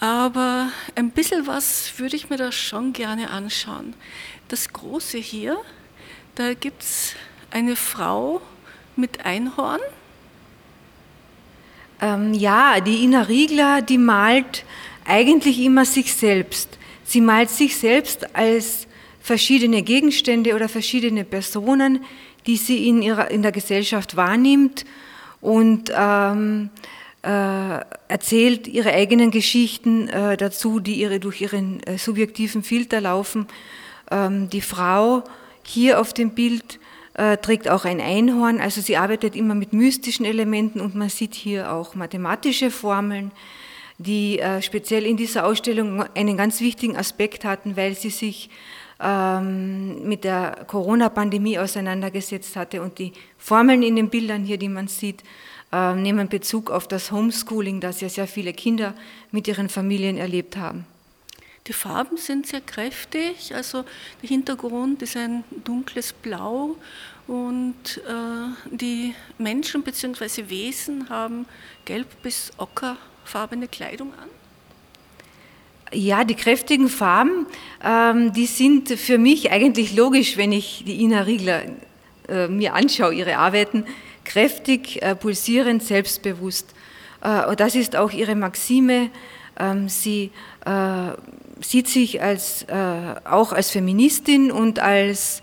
aber 0.00 0.70
ein 0.94 1.10
bisschen 1.10 1.46
was 1.46 1.98
würde 1.98 2.16
ich 2.16 2.30
mir 2.30 2.36
da 2.36 2.52
schon 2.52 2.92
gerne 2.92 3.30
anschauen. 3.30 3.94
Das 4.46 4.72
Große 4.72 5.18
hier, 5.18 5.56
da 6.36 6.54
gibt 6.54 6.82
es 6.82 7.14
eine 7.50 7.74
Frau 7.74 8.40
mit 8.94 9.24
Einhorn. 9.24 9.80
Ähm, 12.00 12.32
ja, 12.32 12.80
die 12.80 13.02
Ina 13.02 13.22
Riegler, 13.22 13.82
die 13.82 13.98
malt 13.98 14.64
eigentlich 15.04 15.58
immer 15.58 15.84
sich 15.84 16.14
selbst. 16.14 16.78
Sie 17.04 17.20
malt 17.20 17.50
sich 17.50 17.76
selbst 17.76 18.36
als 18.36 18.86
verschiedene 19.20 19.82
Gegenstände 19.82 20.54
oder 20.54 20.68
verschiedene 20.68 21.24
Personen, 21.24 22.04
die 22.46 22.56
sie 22.56 22.88
in, 22.88 23.02
ihrer, 23.02 23.30
in 23.30 23.42
der 23.42 23.52
Gesellschaft 23.52 24.16
wahrnimmt 24.16 24.84
und 25.40 25.92
ähm, 25.94 26.70
äh, 26.76 27.07
erzählt 27.22 28.68
ihre 28.68 28.92
eigenen 28.92 29.30
Geschichten 29.30 30.08
äh, 30.08 30.36
dazu, 30.36 30.78
die 30.78 30.94
ihre, 30.94 31.18
durch 31.18 31.40
ihren 31.40 31.82
äh, 31.82 31.98
subjektiven 31.98 32.62
Filter 32.62 33.00
laufen. 33.00 33.46
Ähm, 34.10 34.48
die 34.50 34.60
Frau 34.60 35.24
hier 35.64 36.00
auf 36.00 36.12
dem 36.12 36.30
Bild 36.30 36.78
äh, 37.14 37.36
trägt 37.36 37.68
auch 37.68 37.84
ein 37.84 38.00
Einhorn, 38.00 38.60
also 38.60 38.80
sie 38.80 38.96
arbeitet 38.96 39.34
immer 39.34 39.54
mit 39.54 39.72
mystischen 39.72 40.24
Elementen 40.24 40.80
und 40.80 40.94
man 40.94 41.08
sieht 41.08 41.34
hier 41.34 41.72
auch 41.72 41.94
mathematische 41.94 42.70
Formeln, 42.70 43.32
die 43.98 44.38
äh, 44.38 44.62
speziell 44.62 45.04
in 45.04 45.16
dieser 45.16 45.44
Ausstellung 45.44 46.04
einen 46.14 46.36
ganz 46.36 46.60
wichtigen 46.60 46.96
Aspekt 46.96 47.44
hatten, 47.44 47.76
weil 47.76 47.96
sie 47.96 48.10
sich 48.10 48.48
ähm, 49.00 50.08
mit 50.08 50.22
der 50.22 50.64
Corona-Pandemie 50.68 51.58
auseinandergesetzt 51.58 52.54
hatte 52.54 52.80
und 52.80 52.98
die 53.00 53.12
Formeln 53.36 53.82
in 53.82 53.96
den 53.96 54.08
Bildern 54.08 54.44
hier, 54.44 54.56
die 54.56 54.68
man 54.68 54.86
sieht, 54.86 55.22
äh, 55.22 55.26
nehmen 55.70 56.28
Bezug 56.28 56.70
auf 56.70 56.88
das 56.88 57.12
Homeschooling, 57.12 57.80
das 57.80 58.00
ja 58.00 58.08
sehr 58.08 58.26
viele 58.26 58.54
Kinder 58.54 58.94
mit 59.30 59.46
ihren 59.48 59.68
Familien 59.68 60.16
erlebt 60.16 60.56
haben. 60.56 60.86
Die 61.68 61.74
Farben 61.74 62.16
sind 62.16 62.46
sehr 62.46 62.62
kräftig, 62.62 63.54
also 63.54 63.84
der 64.22 64.28
Hintergrund 64.28 65.02
ist 65.02 65.18
ein 65.18 65.44
dunkles 65.64 66.14
Blau 66.14 66.76
und 67.26 68.00
äh, 68.06 68.74
die 68.74 69.14
Menschen 69.36 69.82
bzw. 69.82 70.48
Wesen 70.48 71.10
haben 71.10 71.44
gelb 71.84 72.22
bis 72.22 72.52
ockerfarbene 72.56 73.68
Kleidung 73.68 74.14
an. 74.14 74.30
Ja, 75.92 76.24
die 76.24 76.34
kräftigen 76.34 76.88
Farben, 76.88 77.46
ähm, 77.84 78.32
die 78.32 78.46
sind 78.46 78.88
für 78.88 79.18
mich 79.18 79.50
eigentlich 79.50 79.94
logisch, 79.94 80.38
wenn 80.38 80.52
ich 80.52 80.84
die 80.86 81.02
Ina 81.02 81.20
Riegler 81.20 81.64
äh, 82.28 82.48
mir 82.48 82.72
anschaue, 82.72 83.12
ihre 83.12 83.36
Arbeiten 83.36 83.84
kräftig, 84.28 85.02
äh, 85.02 85.14
pulsierend, 85.14 85.82
selbstbewusst. 85.82 86.74
Äh, 87.22 87.46
und 87.46 87.58
das 87.60 87.74
ist 87.74 87.96
auch 87.96 88.12
ihre 88.12 88.36
Maxime. 88.36 89.10
Ähm, 89.58 89.88
sie 89.88 90.30
äh, 90.64 91.12
sieht 91.60 91.88
sich 91.88 92.22
als, 92.22 92.66
auch 93.24 93.52
als 93.52 93.70
Feministin 93.70 94.52
und 94.52 94.78
als 94.78 95.42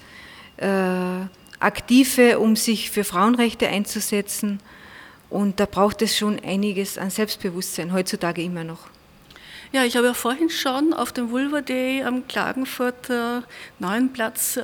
Aktive, 1.59 2.39
um 2.39 2.55
sich 2.55 2.89
für 2.89 3.03
Frauenrechte 3.03 3.67
einzusetzen. 3.67 4.61
Und 5.29 5.59
da 5.59 5.65
braucht 5.65 6.01
es 6.01 6.17
schon 6.17 6.39
einiges 6.39 6.97
an 6.97 7.09
Selbstbewusstsein, 7.09 7.91
heutzutage 7.91 8.41
immer 8.41 8.63
noch. 8.63 8.94
Ja, 9.75 9.83
ich 9.83 9.97
habe 9.97 10.07
ja 10.07 10.13
vorhin 10.13 10.49
schon 10.49 10.93
auf 10.93 11.11
dem 11.11 11.31
Vulva 11.31 11.59
Day 11.59 12.01
am 12.01 12.25
Klagenfurter 12.29 13.43
Neuen 13.77 14.13
Platz 14.13 14.55
äh, 14.55 14.63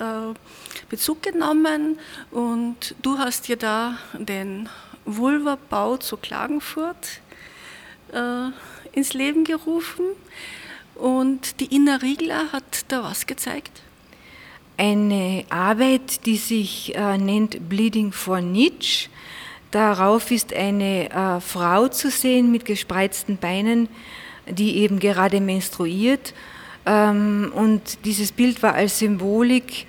Bezug 0.87 1.21
genommen 1.21 1.99
und 2.31 2.95
du 3.01 3.17
hast 3.17 3.49
ja 3.49 3.57
da 3.57 3.97
den 4.13 4.69
Vulva-Bau 5.03 5.97
zu 5.97 6.15
Klagenfurt 6.15 7.19
äh, 8.13 8.51
ins 8.97 9.13
Leben 9.13 9.43
gerufen 9.43 10.05
und 10.95 11.59
die 11.59 11.75
Inna 11.75 11.97
Riegler 11.97 12.53
hat 12.53 12.85
da 12.87 13.03
was 13.03 13.27
gezeigt? 13.27 13.81
Eine 14.77 15.43
Arbeit, 15.49 16.25
die 16.25 16.37
sich 16.37 16.95
äh, 16.95 17.17
nennt 17.17 17.67
Bleeding 17.67 18.13
for 18.13 18.39
Nietzsche. 18.39 19.09
Darauf 19.71 20.31
ist 20.31 20.53
eine 20.53 21.09
äh, 21.09 21.41
Frau 21.41 21.89
zu 21.89 22.09
sehen 22.09 22.49
mit 22.49 22.63
gespreizten 22.63 23.35
Beinen, 23.35 23.89
die 24.51 24.77
eben 24.77 24.99
gerade 24.99 25.41
menstruiert. 25.41 26.33
Ähm, 26.85 27.51
und 27.55 28.05
dieses 28.05 28.31
Bild 28.31 28.63
war 28.63 28.73
als 28.73 28.99
Symbolik 28.99 29.87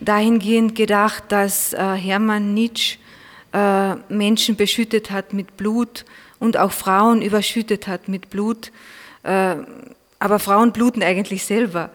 dahingehend 0.00 0.74
gedacht, 0.74 1.24
dass 1.28 1.72
äh, 1.72 1.78
Hermann 1.78 2.54
Nietzsche 2.54 2.98
äh, 3.52 3.94
Menschen 4.08 4.56
beschüttet 4.56 5.10
hat 5.10 5.32
mit 5.32 5.56
Blut 5.56 6.04
und 6.38 6.56
auch 6.56 6.72
Frauen 6.72 7.22
überschüttet 7.22 7.86
hat 7.86 8.08
mit 8.08 8.30
Blut. 8.30 8.72
Äh, 9.22 9.56
aber 10.18 10.38
Frauen 10.38 10.72
bluten 10.72 11.02
eigentlich 11.02 11.44
selber 11.44 11.90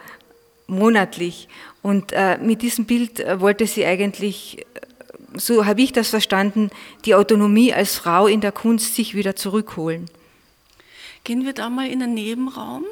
monatlich. 0.68 1.48
Und 1.82 2.14
mit 2.42 2.62
diesem 2.62 2.86
Bild 2.86 3.24
wollte 3.40 3.66
sie 3.66 3.86
eigentlich, 3.86 4.68
so 5.34 5.66
habe 5.66 5.82
ich 5.82 5.94
das 5.94 6.10
verstanden, 6.10 6.70
die 7.06 7.16
Autonomie 7.16 7.74
als 7.74 7.96
Frau 7.96 8.28
in 8.28 8.42
der 8.42 8.52
Kunst 8.52 8.94
sich 8.94 9.16
wieder 9.16 9.36
zurückholen. 9.36 10.06
Gehen 11.30 11.46
wir 11.46 11.54
da 11.54 11.70
mal 11.70 11.88
in 11.88 12.00
den 12.00 12.16
Nebenraum. 12.16 12.86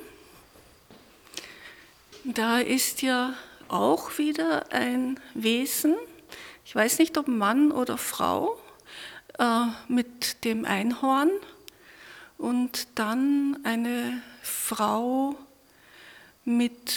Da 2.23 2.59
ist 2.59 3.01
ja 3.01 3.33
auch 3.67 4.19
wieder 4.19 4.71
ein 4.71 5.19
Wesen, 5.33 5.95
ich 6.63 6.75
weiß 6.75 6.99
nicht 6.99 7.17
ob 7.17 7.27
Mann 7.27 7.71
oder 7.71 7.97
Frau, 7.97 8.55
äh, 9.39 9.65
mit 9.87 10.43
dem 10.45 10.65
Einhorn 10.65 11.31
und 12.37 12.87
dann 12.93 13.57
eine 13.63 14.21
Frau 14.43 15.35
mit 16.45 16.93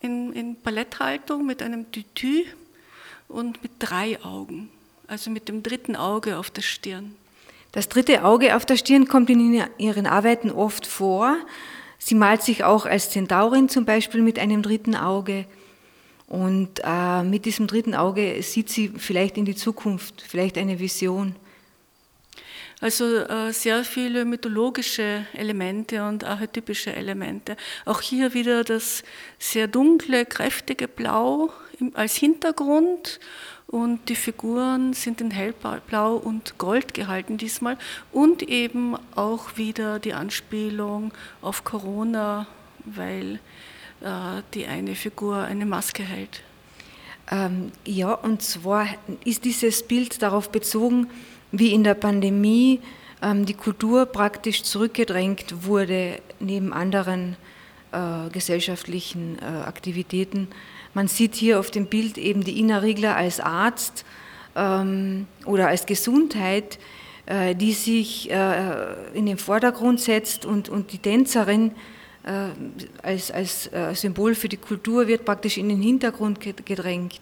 in, 0.00 0.32
in 0.32 0.58
Balletthaltung 0.62 1.44
mit 1.44 1.60
einem 1.60 1.92
Tütü 1.92 2.46
und 3.28 3.62
mit 3.62 3.72
drei 3.80 4.18
Augen, 4.24 4.70
also 5.08 5.28
mit 5.28 5.50
dem 5.50 5.62
dritten 5.62 5.94
Auge 5.94 6.38
auf 6.38 6.50
der 6.50 6.62
Stirn. 6.62 7.16
Das 7.72 7.88
dritte 7.88 8.22
Auge 8.24 8.54
auf 8.54 8.66
der 8.66 8.76
Stirn 8.76 9.08
kommt 9.08 9.30
in 9.30 9.64
ihren 9.78 10.06
Arbeiten 10.06 10.50
oft 10.50 10.86
vor. 10.86 11.36
Sie 11.98 12.14
malt 12.14 12.42
sich 12.42 12.64
auch 12.64 12.84
als 12.84 13.10
Zentaurin 13.10 13.70
zum 13.70 13.86
Beispiel 13.86 14.20
mit 14.20 14.38
einem 14.38 14.62
dritten 14.62 14.94
Auge. 14.94 15.46
Und 16.26 16.80
äh, 16.84 17.22
mit 17.22 17.46
diesem 17.46 17.66
dritten 17.66 17.94
Auge 17.94 18.42
sieht 18.42 18.68
sie 18.68 18.88
vielleicht 18.88 19.38
in 19.38 19.46
die 19.46 19.54
Zukunft, 19.54 20.22
vielleicht 20.22 20.58
eine 20.58 20.78
Vision. 20.78 21.34
Also 22.80 23.18
äh, 23.18 23.52
sehr 23.52 23.84
viele 23.84 24.24
mythologische 24.24 25.24
Elemente 25.34 26.04
und 26.04 26.24
archetypische 26.24 26.92
Elemente. 26.92 27.56
Auch 27.84 28.00
hier 28.00 28.34
wieder 28.34 28.64
das 28.64 29.04
sehr 29.38 29.68
dunkle, 29.68 30.26
kräftige 30.26 30.88
Blau 30.88 31.52
als 31.94 32.16
Hintergrund 32.16 33.20
und 33.72 34.10
die 34.10 34.16
Figuren 34.16 34.92
sind 34.92 35.22
in 35.22 35.30
hellblau 35.30 36.16
und 36.16 36.58
gold 36.58 36.92
gehalten 36.92 37.38
diesmal 37.38 37.78
und 38.12 38.42
eben 38.42 38.96
auch 39.16 39.56
wieder 39.56 39.98
die 39.98 40.12
Anspielung 40.12 41.10
auf 41.40 41.64
Corona, 41.64 42.46
weil 42.84 43.40
äh, 44.02 44.42
die 44.52 44.66
eine 44.66 44.94
Figur 44.94 45.38
eine 45.38 45.64
Maske 45.64 46.02
hält. 46.02 46.42
Ähm, 47.30 47.72
ja, 47.86 48.12
und 48.12 48.42
zwar 48.42 48.86
ist 49.24 49.46
dieses 49.46 49.82
Bild 49.82 50.20
darauf 50.20 50.50
bezogen, 50.50 51.08
wie 51.50 51.72
in 51.72 51.82
der 51.82 51.94
Pandemie 51.94 52.80
ähm, 53.22 53.46
die 53.46 53.54
Kultur 53.54 54.04
praktisch 54.04 54.64
zurückgedrängt 54.64 55.64
wurde 55.64 56.20
neben 56.40 56.74
anderen 56.74 57.36
äh, 57.92 58.28
gesellschaftlichen 58.30 59.38
äh, 59.38 59.44
Aktivitäten. 59.44 60.48
Man 60.94 61.08
sieht 61.08 61.34
hier 61.34 61.58
auf 61.58 61.70
dem 61.70 61.86
Bild 61.86 62.18
eben 62.18 62.44
die 62.44 62.58
Ina 62.58 62.78
Riegler 62.78 63.16
als 63.16 63.40
Arzt 63.40 64.04
ähm, 64.54 65.26
oder 65.46 65.68
als 65.68 65.86
Gesundheit, 65.86 66.78
äh, 67.26 67.54
die 67.54 67.72
sich 67.72 68.30
äh, 68.30 68.94
in 69.14 69.26
den 69.26 69.38
Vordergrund 69.38 70.00
setzt 70.00 70.44
und, 70.44 70.68
und 70.68 70.92
die 70.92 70.98
Tänzerin 70.98 71.72
äh, 72.24 72.48
als, 73.02 73.30
als 73.30 73.72
äh, 73.72 73.94
Symbol 73.94 74.34
für 74.34 74.48
die 74.48 74.56
Kultur 74.56 75.06
wird 75.06 75.24
praktisch 75.24 75.56
in 75.56 75.68
den 75.68 75.80
Hintergrund 75.80 76.40
gedrängt. 76.40 77.20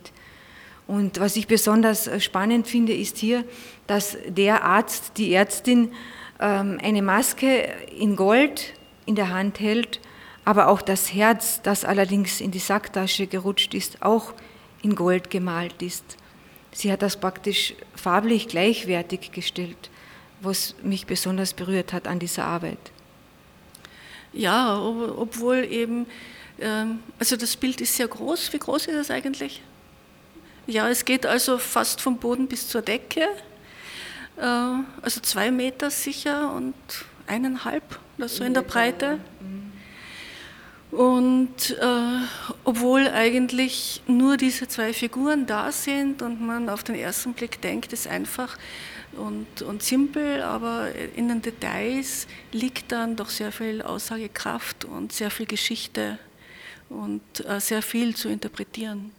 Und 0.86 1.20
was 1.20 1.36
ich 1.36 1.46
besonders 1.46 2.08
äh, 2.08 2.18
spannend 2.18 2.66
finde, 2.66 2.92
ist 2.92 3.18
hier, 3.18 3.44
dass 3.86 4.18
der 4.26 4.64
Arzt, 4.64 5.12
die 5.16 5.32
Ärztin 5.32 5.92
ähm, 6.40 6.78
eine 6.82 7.02
Maske 7.02 7.68
in 7.96 8.16
Gold 8.16 8.74
in 9.06 9.14
der 9.14 9.30
Hand 9.30 9.60
hält, 9.60 10.00
aber 10.44 10.68
auch 10.68 10.82
das 10.82 11.12
Herz, 11.12 11.60
das 11.62 11.84
allerdings 11.84 12.40
in 12.40 12.50
die 12.50 12.58
Sacktasche 12.58 13.26
gerutscht 13.26 13.74
ist, 13.74 14.02
auch 14.02 14.32
in 14.82 14.94
Gold 14.94 15.30
gemalt 15.30 15.82
ist. 15.82 16.16
Sie 16.72 16.90
hat 16.90 17.02
das 17.02 17.18
praktisch 17.18 17.74
farblich 17.94 18.48
gleichwertig 18.48 19.32
gestellt, 19.32 19.90
was 20.40 20.74
mich 20.82 21.06
besonders 21.06 21.52
berührt 21.52 21.92
hat 21.92 22.06
an 22.06 22.18
dieser 22.18 22.44
Arbeit. 22.44 22.78
Ja, 24.32 24.78
obwohl 24.78 25.64
eben, 25.64 26.06
ähm, 26.60 27.00
also 27.18 27.36
das 27.36 27.56
Bild 27.56 27.80
ist 27.80 27.96
sehr 27.96 28.06
groß. 28.06 28.52
Wie 28.52 28.58
groß 28.58 28.86
ist 28.86 28.94
es 28.94 29.10
eigentlich? 29.10 29.60
Ja, 30.66 30.88
es 30.88 31.04
geht 31.04 31.26
also 31.26 31.58
fast 31.58 32.00
vom 32.00 32.18
Boden 32.18 32.46
bis 32.46 32.68
zur 32.68 32.82
Decke, 32.82 33.26
äh, 34.36 34.42
also 35.02 35.20
zwei 35.20 35.50
Meter 35.50 35.90
sicher 35.90 36.52
und 36.52 36.74
eineinhalb 37.26 37.98
oder 38.16 38.28
so 38.28 38.44
in 38.44 38.54
der 38.54 38.62
Breite. 38.62 39.18
Und 40.90 41.76
äh, 41.80 41.84
obwohl 42.64 43.08
eigentlich 43.08 44.02
nur 44.08 44.36
diese 44.36 44.66
zwei 44.66 44.92
Figuren 44.92 45.46
da 45.46 45.70
sind 45.70 46.20
und 46.20 46.40
man 46.40 46.68
auf 46.68 46.82
den 46.82 46.96
ersten 46.96 47.32
Blick 47.32 47.60
denkt, 47.62 47.92
ist 47.92 48.08
einfach 48.08 48.58
und, 49.12 49.62
und 49.62 49.82
simpel, 49.82 50.42
aber 50.42 50.88
in 51.16 51.28
den 51.28 51.42
Details 51.42 52.26
liegt 52.52 52.92
dann 52.92 53.16
doch 53.16 53.28
sehr 53.28 53.52
viel 53.52 53.82
Aussagekraft 53.82 54.84
und 54.84 55.12
sehr 55.12 55.30
viel 55.30 55.46
Geschichte 55.46 56.18
und 56.88 57.22
äh, 57.46 57.60
sehr 57.60 57.82
viel 57.82 58.14
zu 58.16 58.28
interpretieren. 58.28 59.12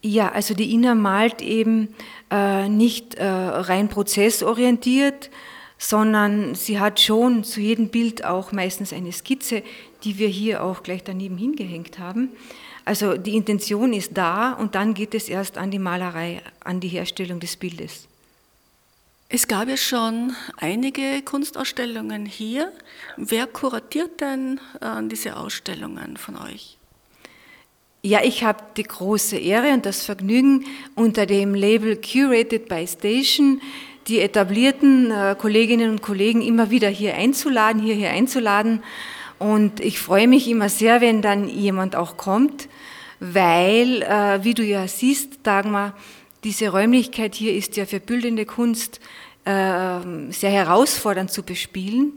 Ja, 0.00 0.30
also 0.30 0.54
die 0.54 0.70
Ina 0.72 0.94
malt 0.94 1.42
eben 1.42 1.94
äh, 2.30 2.68
nicht 2.68 3.16
äh, 3.16 3.26
rein 3.26 3.88
prozessorientiert, 3.88 5.28
sondern 5.78 6.54
sie 6.54 6.80
hat 6.80 7.00
schon 7.00 7.44
zu 7.44 7.60
jedem 7.60 7.88
Bild 7.88 8.24
auch 8.24 8.52
meistens 8.52 8.92
eine 8.92 9.12
Skizze, 9.12 9.62
die 10.04 10.18
wir 10.18 10.28
hier 10.28 10.62
auch 10.62 10.82
gleich 10.82 11.04
daneben 11.04 11.38
hingehängt 11.38 11.98
haben. 11.98 12.30
Also 12.84 13.16
die 13.16 13.36
Intention 13.36 13.92
ist 13.92 14.16
da 14.16 14.52
und 14.52 14.74
dann 14.74 14.94
geht 14.94 15.14
es 15.14 15.28
erst 15.28 15.58
an 15.58 15.70
die 15.70 15.78
Malerei, 15.78 16.42
an 16.64 16.80
die 16.80 16.88
Herstellung 16.88 17.38
des 17.38 17.56
Bildes. 17.56 18.08
Es 19.28 19.46
gab 19.46 19.68
ja 19.68 19.76
schon 19.76 20.34
einige 20.56 21.20
Kunstausstellungen 21.22 22.24
hier. 22.24 22.72
Wer 23.18 23.46
kuratiert 23.46 24.22
denn 24.22 24.58
äh, 24.80 25.06
diese 25.06 25.36
Ausstellungen 25.36 26.16
von 26.16 26.38
euch? 26.38 26.78
Ja, 28.00 28.24
ich 28.24 28.42
habe 28.42 28.64
die 28.78 28.84
große 28.84 29.36
Ehre 29.36 29.74
und 29.74 29.84
das 29.84 30.02
Vergnügen, 30.02 30.64
unter 30.94 31.26
dem 31.26 31.54
Label 31.54 32.00
Curated 32.00 32.68
by 32.68 32.86
Station 32.86 33.60
die 34.08 34.20
etablierten 34.20 35.10
äh, 35.10 35.36
Kolleginnen 35.38 35.90
und 35.90 36.02
Kollegen 36.02 36.42
immer 36.42 36.70
wieder 36.70 36.88
hier 36.88 37.14
einzuladen, 37.14 37.82
hierher 37.82 38.10
einzuladen. 38.10 38.82
Und 39.38 39.80
ich 39.80 40.00
freue 40.00 40.26
mich 40.26 40.48
immer 40.48 40.68
sehr, 40.68 41.00
wenn 41.00 41.22
dann 41.22 41.48
jemand 41.48 41.94
auch 41.94 42.16
kommt, 42.16 42.68
weil, 43.20 44.02
äh, 44.02 44.42
wie 44.42 44.54
du 44.54 44.64
ja 44.64 44.88
siehst, 44.88 45.40
Dagmar, 45.42 45.94
diese 46.44 46.70
Räumlichkeit 46.70 47.34
hier 47.34 47.54
ist 47.54 47.76
ja 47.76 47.84
für 47.84 48.00
bildende 48.00 48.46
Kunst 48.46 49.00
äh, 49.44 49.50
sehr 50.30 50.50
herausfordernd 50.50 51.30
zu 51.30 51.42
bespielen 51.42 52.12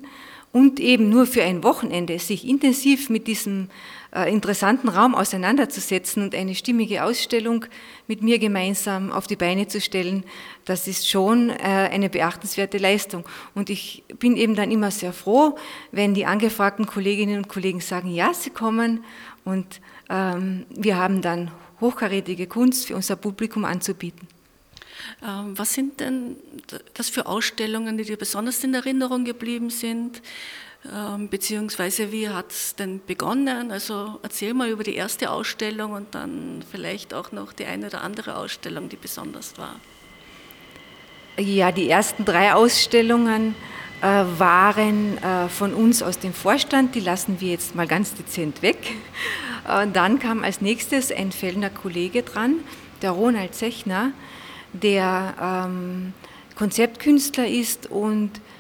und 0.52 0.80
eben 0.80 1.10
nur 1.10 1.26
für 1.26 1.44
ein 1.44 1.64
Wochenende 1.64 2.20
sich 2.20 2.48
intensiv 2.48 3.10
mit 3.10 3.28
diesem 3.28 3.70
interessanten 4.12 4.90
Raum 4.90 5.16
auseinanderzusetzen 5.16 6.24
und 6.24 6.36
eine 6.36 6.54
stimmige 6.54 7.04
Ausstellung 7.04 7.66
mit 8.08 8.22
mir 8.22 8.40
gemeinsam 8.40 9.12
auf 9.12 9.26
die 9.26 9.38
Beine 9.38 9.68
zu 9.68 9.80
stellen, 9.80 10.24
das 10.66 10.88
ist 10.88 11.10
schon 11.10 11.50
äh, 11.50 11.54
eine 11.54 12.10
beachtenswerte 12.10 12.78
Leistung. 12.78 13.26
Und 13.56 13.70
ich 13.70 14.04
bin 14.20 14.36
eben 14.36 14.56
dann 14.56 14.70
immer 14.70 14.92
sehr 14.92 15.14
froh, 15.14 15.58
wenn 15.92 16.14
die 16.14 16.26
angefragten 16.26 16.86
Kolleginnen 16.86 17.38
und 17.38 17.48
Kollegen 17.48 17.80
sagen, 17.80 18.14
ja, 18.14 18.34
sie 18.34 18.50
kommen 18.50 19.04
und 19.46 19.80
ähm, 20.10 20.66
wir 20.70 20.98
haben 20.98 21.22
dann 21.22 21.52
hochkarätige 21.80 22.48
Kunst 22.48 22.88
für 22.88 22.96
unser 22.96 23.16
Publikum 23.16 23.66
anzubieten. 23.66 24.28
Ähm, 25.26 25.58
was 25.58 25.74
sind 25.74 26.00
denn 26.00 26.36
das 26.94 27.10
für 27.10 27.26
Ausstellungen, 27.26 27.98
die 27.98 28.04
dir 28.04 28.18
besonders 28.18 28.64
in 28.64 28.74
Erinnerung 28.74 29.26
geblieben 29.26 29.70
sind? 29.70 30.22
Ähm, 30.84 31.30
beziehungsweise 31.30 32.12
wie 32.12 32.30
hat 32.30 32.52
es 32.52 32.76
denn 32.76 33.02
begonnen? 33.06 33.72
Also 33.72 34.20
erzähl 34.24 34.56
mal 34.56 34.70
über 34.70 34.84
die 34.84 34.96
erste 34.96 35.30
Ausstellung 35.30 35.92
und 35.92 36.16
dann 36.16 36.64
vielleicht 36.72 37.14
auch 37.14 37.32
noch 37.32 37.54
die 37.54 37.66
eine 37.66 37.88
oder 37.88 38.02
andere 38.02 38.36
Ausstellung, 38.36 38.90
die 38.90 38.96
besonders 38.96 39.58
war. 39.60 39.76
Ja, 41.38 41.72
die 41.72 41.88
ersten 41.88 42.26
drei 42.26 42.54
Ausstellungen 42.54 43.54
äh, 44.02 44.06
waren 44.06 45.20
äh, 45.20 45.50
von 45.50 45.76
uns 45.76 46.02
aus 46.02 46.18
dem 46.18 46.34
Vorstand, 46.34 46.96
die 46.96 47.00
lassen 47.00 47.40
wir 47.40 47.52
jetzt 47.52 47.76
mal 47.76 47.88
ganz 47.88 48.16
dezent 48.16 48.64
weg. 48.64 48.78
Und 49.84 49.96
dann 49.96 50.18
kam 50.18 50.44
als 50.44 50.62
nächstes 50.62 51.12
ein 51.12 51.32
Fellner 51.32 51.70
Kollege 51.70 52.24
dran, 52.24 52.56
der 53.04 53.12
Ronald 53.12 53.54
Zechner, 53.54 54.14
der 54.74 55.36
ähm, 55.40 56.14
Konzeptkünstler 56.56 57.48
ist 57.48 57.90
und 57.90 58.32
äh, 58.38 58.51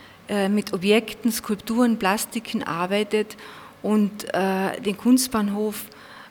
mit 0.49 0.73
Objekten, 0.73 1.31
Skulpturen, 1.31 1.99
Plastiken 1.99 2.63
arbeitet 2.63 3.35
und 3.81 4.33
äh, 4.33 4.79
den 4.81 4.97
Kunstbahnhof 4.97 5.85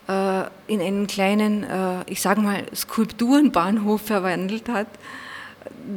äh, 0.08 0.42
in 0.66 0.80
einen 0.80 1.06
kleinen, 1.06 1.64
äh, 1.64 2.04
ich 2.06 2.20
sage 2.20 2.40
mal, 2.40 2.64
Skulpturenbahnhof 2.74 4.02
verwandelt 4.02 4.68
hat. 4.68 4.88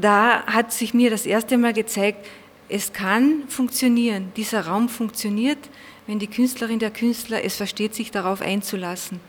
Da 0.01 0.43
hat 0.45 0.73
sich 0.73 0.93
mir 0.93 1.09
das 1.09 1.25
erste 1.25 1.57
Mal 1.57 1.73
gezeigt, 1.73 2.25
es 2.69 2.93
kann 2.93 3.43
funktionieren, 3.47 4.31
dieser 4.35 4.67
Raum 4.67 4.89
funktioniert, 4.89 5.59
wenn 6.07 6.19
die 6.19 6.27
Künstlerin, 6.27 6.79
der 6.79 6.91
Künstler 6.91 7.43
es 7.43 7.55
versteht, 7.55 7.93
sich 7.95 8.11
darauf 8.11 8.41
einzulassen. 8.41 9.19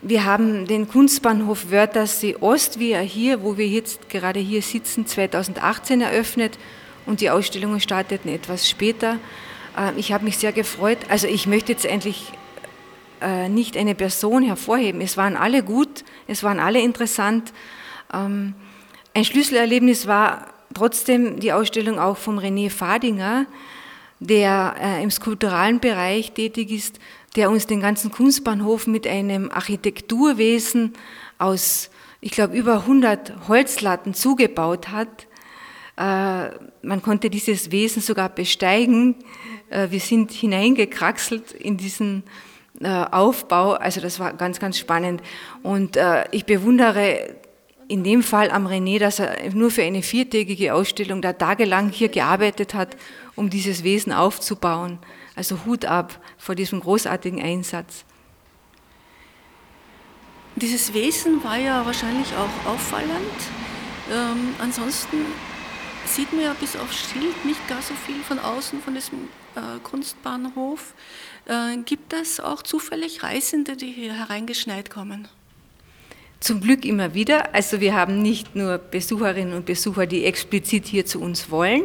Wir 0.00 0.24
haben 0.24 0.66
den 0.66 0.88
Kunstbahnhof 0.88 1.70
Wörthersee 1.70 2.36
Ost, 2.36 2.78
wie 2.78 2.92
er 2.92 3.02
hier, 3.02 3.42
wo 3.42 3.56
wir 3.56 3.66
jetzt 3.66 4.08
gerade 4.08 4.38
hier 4.38 4.62
sitzen, 4.62 5.06
2018 5.06 6.00
eröffnet 6.00 6.56
und 7.08 7.22
die 7.22 7.30
Ausstellungen 7.30 7.80
starteten 7.80 8.28
etwas 8.28 8.68
später. 8.68 9.18
Ähm, 9.76 9.94
ich 9.96 10.12
habe 10.12 10.24
mich 10.24 10.36
sehr 10.36 10.52
gefreut. 10.52 10.98
Also 11.08 11.26
ich 11.26 11.46
möchte 11.46 11.72
jetzt 11.72 11.86
endlich 11.86 12.32
äh, 13.22 13.48
nicht 13.48 13.76
eine 13.78 13.94
Person 13.94 14.42
hervorheben. 14.42 15.00
Es 15.00 15.16
waren 15.16 15.34
alle 15.34 15.62
gut, 15.62 16.04
es 16.26 16.44
waren 16.44 16.60
alle 16.60 16.80
interessant. 16.80 17.52
Ähm, 18.12 18.54
ein 19.14 19.24
Schlüsselerlebnis 19.24 20.06
war 20.06 20.48
trotzdem 20.74 21.40
die 21.40 21.52
Ausstellung 21.52 21.98
auch 21.98 22.18
vom 22.18 22.38
René 22.38 22.70
Fadinger, 22.70 23.46
der 24.20 24.74
äh, 24.78 25.02
im 25.02 25.10
skulpturalen 25.10 25.80
Bereich 25.80 26.32
tätig 26.32 26.70
ist, 26.70 27.00
der 27.36 27.50
uns 27.50 27.66
den 27.66 27.80
ganzen 27.80 28.12
Kunstbahnhof 28.12 28.86
mit 28.86 29.06
einem 29.06 29.50
Architekturwesen 29.50 30.92
aus, 31.38 31.88
ich 32.20 32.32
glaube, 32.32 32.54
über 32.54 32.80
100 32.80 33.48
Holzlatten 33.48 34.12
zugebaut 34.12 34.88
hat. 34.88 35.26
Man 36.82 37.02
konnte 37.02 37.30
dieses 37.30 37.70
Wesen 37.70 38.02
sogar 38.02 38.28
besteigen. 38.28 39.16
Äh, 39.70 39.90
wir 39.90 40.00
sind 40.00 40.32
hineingekraxelt 40.32 41.52
in 41.52 41.76
diesen 41.76 42.22
äh, 42.80 42.88
Aufbau. 42.88 43.72
Also 43.72 44.00
das 44.00 44.20
war 44.20 44.32
ganz, 44.34 44.60
ganz 44.60 44.78
spannend. 44.78 45.22
Und 45.62 45.96
äh, 45.96 46.24
ich 46.30 46.44
bewundere 46.44 47.34
in 47.88 48.04
dem 48.04 48.22
Fall 48.22 48.50
am 48.50 48.66
René, 48.66 48.98
dass 48.98 49.18
er 49.18 49.50
nur 49.54 49.70
für 49.70 49.82
eine 49.82 50.02
viertägige 50.02 50.74
Ausstellung 50.74 51.22
da 51.22 51.32
tagelang 51.32 51.88
hier 51.88 52.08
gearbeitet 52.08 52.74
hat, 52.74 52.96
um 53.34 53.50
dieses 53.50 53.82
Wesen 53.82 54.12
aufzubauen. 54.12 54.98
Also 55.34 55.64
Hut 55.64 55.84
ab 55.86 56.20
vor 56.36 56.54
diesem 56.54 56.80
großartigen 56.80 57.40
Einsatz. 57.40 58.04
Dieses 60.56 60.92
Wesen 60.92 61.42
war 61.44 61.56
ja 61.56 61.86
wahrscheinlich 61.86 62.28
auch 62.34 62.72
auffallend. 62.72 63.38
Ähm, 64.10 64.54
ansonsten 64.58 65.18
sieht 66.14 66.32
man 66.32 66.42
ja 66.42 66.54
bis 66.58 66.76
auf 66.76 66.92
Schild 66.92 67.44
nicht 67.44 67.66
gar 67.68 67.82
so 67.82 67.94
viel 67.94 68.22
von 68.22 68.38
außen 68.38 68.80
von 68.80 68.94
diesem 68.94 69.28
äh, 69.54 69.78
Kunstbahnhof. 69.82 70.94
Äh, 71.46 71.78
gibt 71.84 72.12
es 72.12 72.40
auch 72.40 72.62
zufällig 72.62 73.22
Reisende, 73.22 73.76
die 73.76 73.90
hier 73.90 74.14
hereingeschneit 74.14 74.90
kommen? 74.90 75.28
Zum 76.40 76.60
Glück 76.60 76.84
immer 76.84 77.14
wieder. 77.14 77.54
Also 77.54 77.80
wir 77.80 77.94
haben 77.94 78.22
nicht 78.22 78.54
nur 78.54 78.78
Besucherinnen 78.78 79.54
und 79.54 79.66
Besucher, 79.66 80.06
die 80.06 80.24
explizit 80.24 80.86
hier 80.86 81.04
zu 81.04 81.20
uns 81.20 81.50
wollen. 81.50 81.82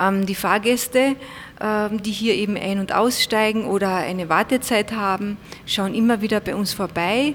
Ähm, 0.00 0.26
die 0.26 0.34
Fahrgäste, 0.34 1.16
ähm, 1.60 2.02
die 2.02 2.12
hier 2.12 2.34
eben 2.34 2.56
ein- 2.56 2.80
und 2.80 2.92
aussteigen 2.92 3.66
oder 3.66 3.96
eine 3.96 4.28
Wartezeit 4.28 4.92
haben, 4.92 5.36
schauen 5.66 5.94
immer 5.94 6.20
wieder 6.20 6.40
bei 6.40 6.54
uns 6.54 6.72
vorbei 6.72 7.34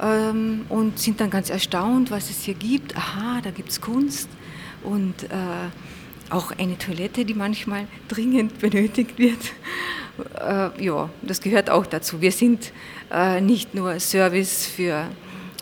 ähm, 0.00 0.66
und 0.68 0.98
sind 0.98 1.20
dann 1.20 1.30
ganz 1.30 1.50
erstaunt, 1.50 2.10
was 2.10 2.30
es 2.30 2.42
hier 2.42 2.54
gibt. 2.54 2.96
Aha, 2.96 3.40
da 3.42 3.50
gibt 3.50 3.70
es 3.70 3.80
Kunst 3.80 4.28
und 4.82 5.24
äh, 5.24 5.26
auch 6.30 6.52
eine 6.58 6.76
Toilette, 6.78 7.24
die 7.24 7.34
manchmal 7.34 7.86
dringend 8.08 8.58
benötigt 8.60 9.18
wird. 9.18 9.40
Äh, 10.40 10.84
ja, 10.84 11.08
das 11.22 11.40
gehört 11.40 11.70
auch 11.70 11.86
dazu. 11.86 12.20
Wir 12.20 12.32
sind 12.32 12.72
äh, 13.10 13.40
nicht 13.40 13.74
nur 13.74 13.98
Service 14.00 14.66
für 14.66 15.06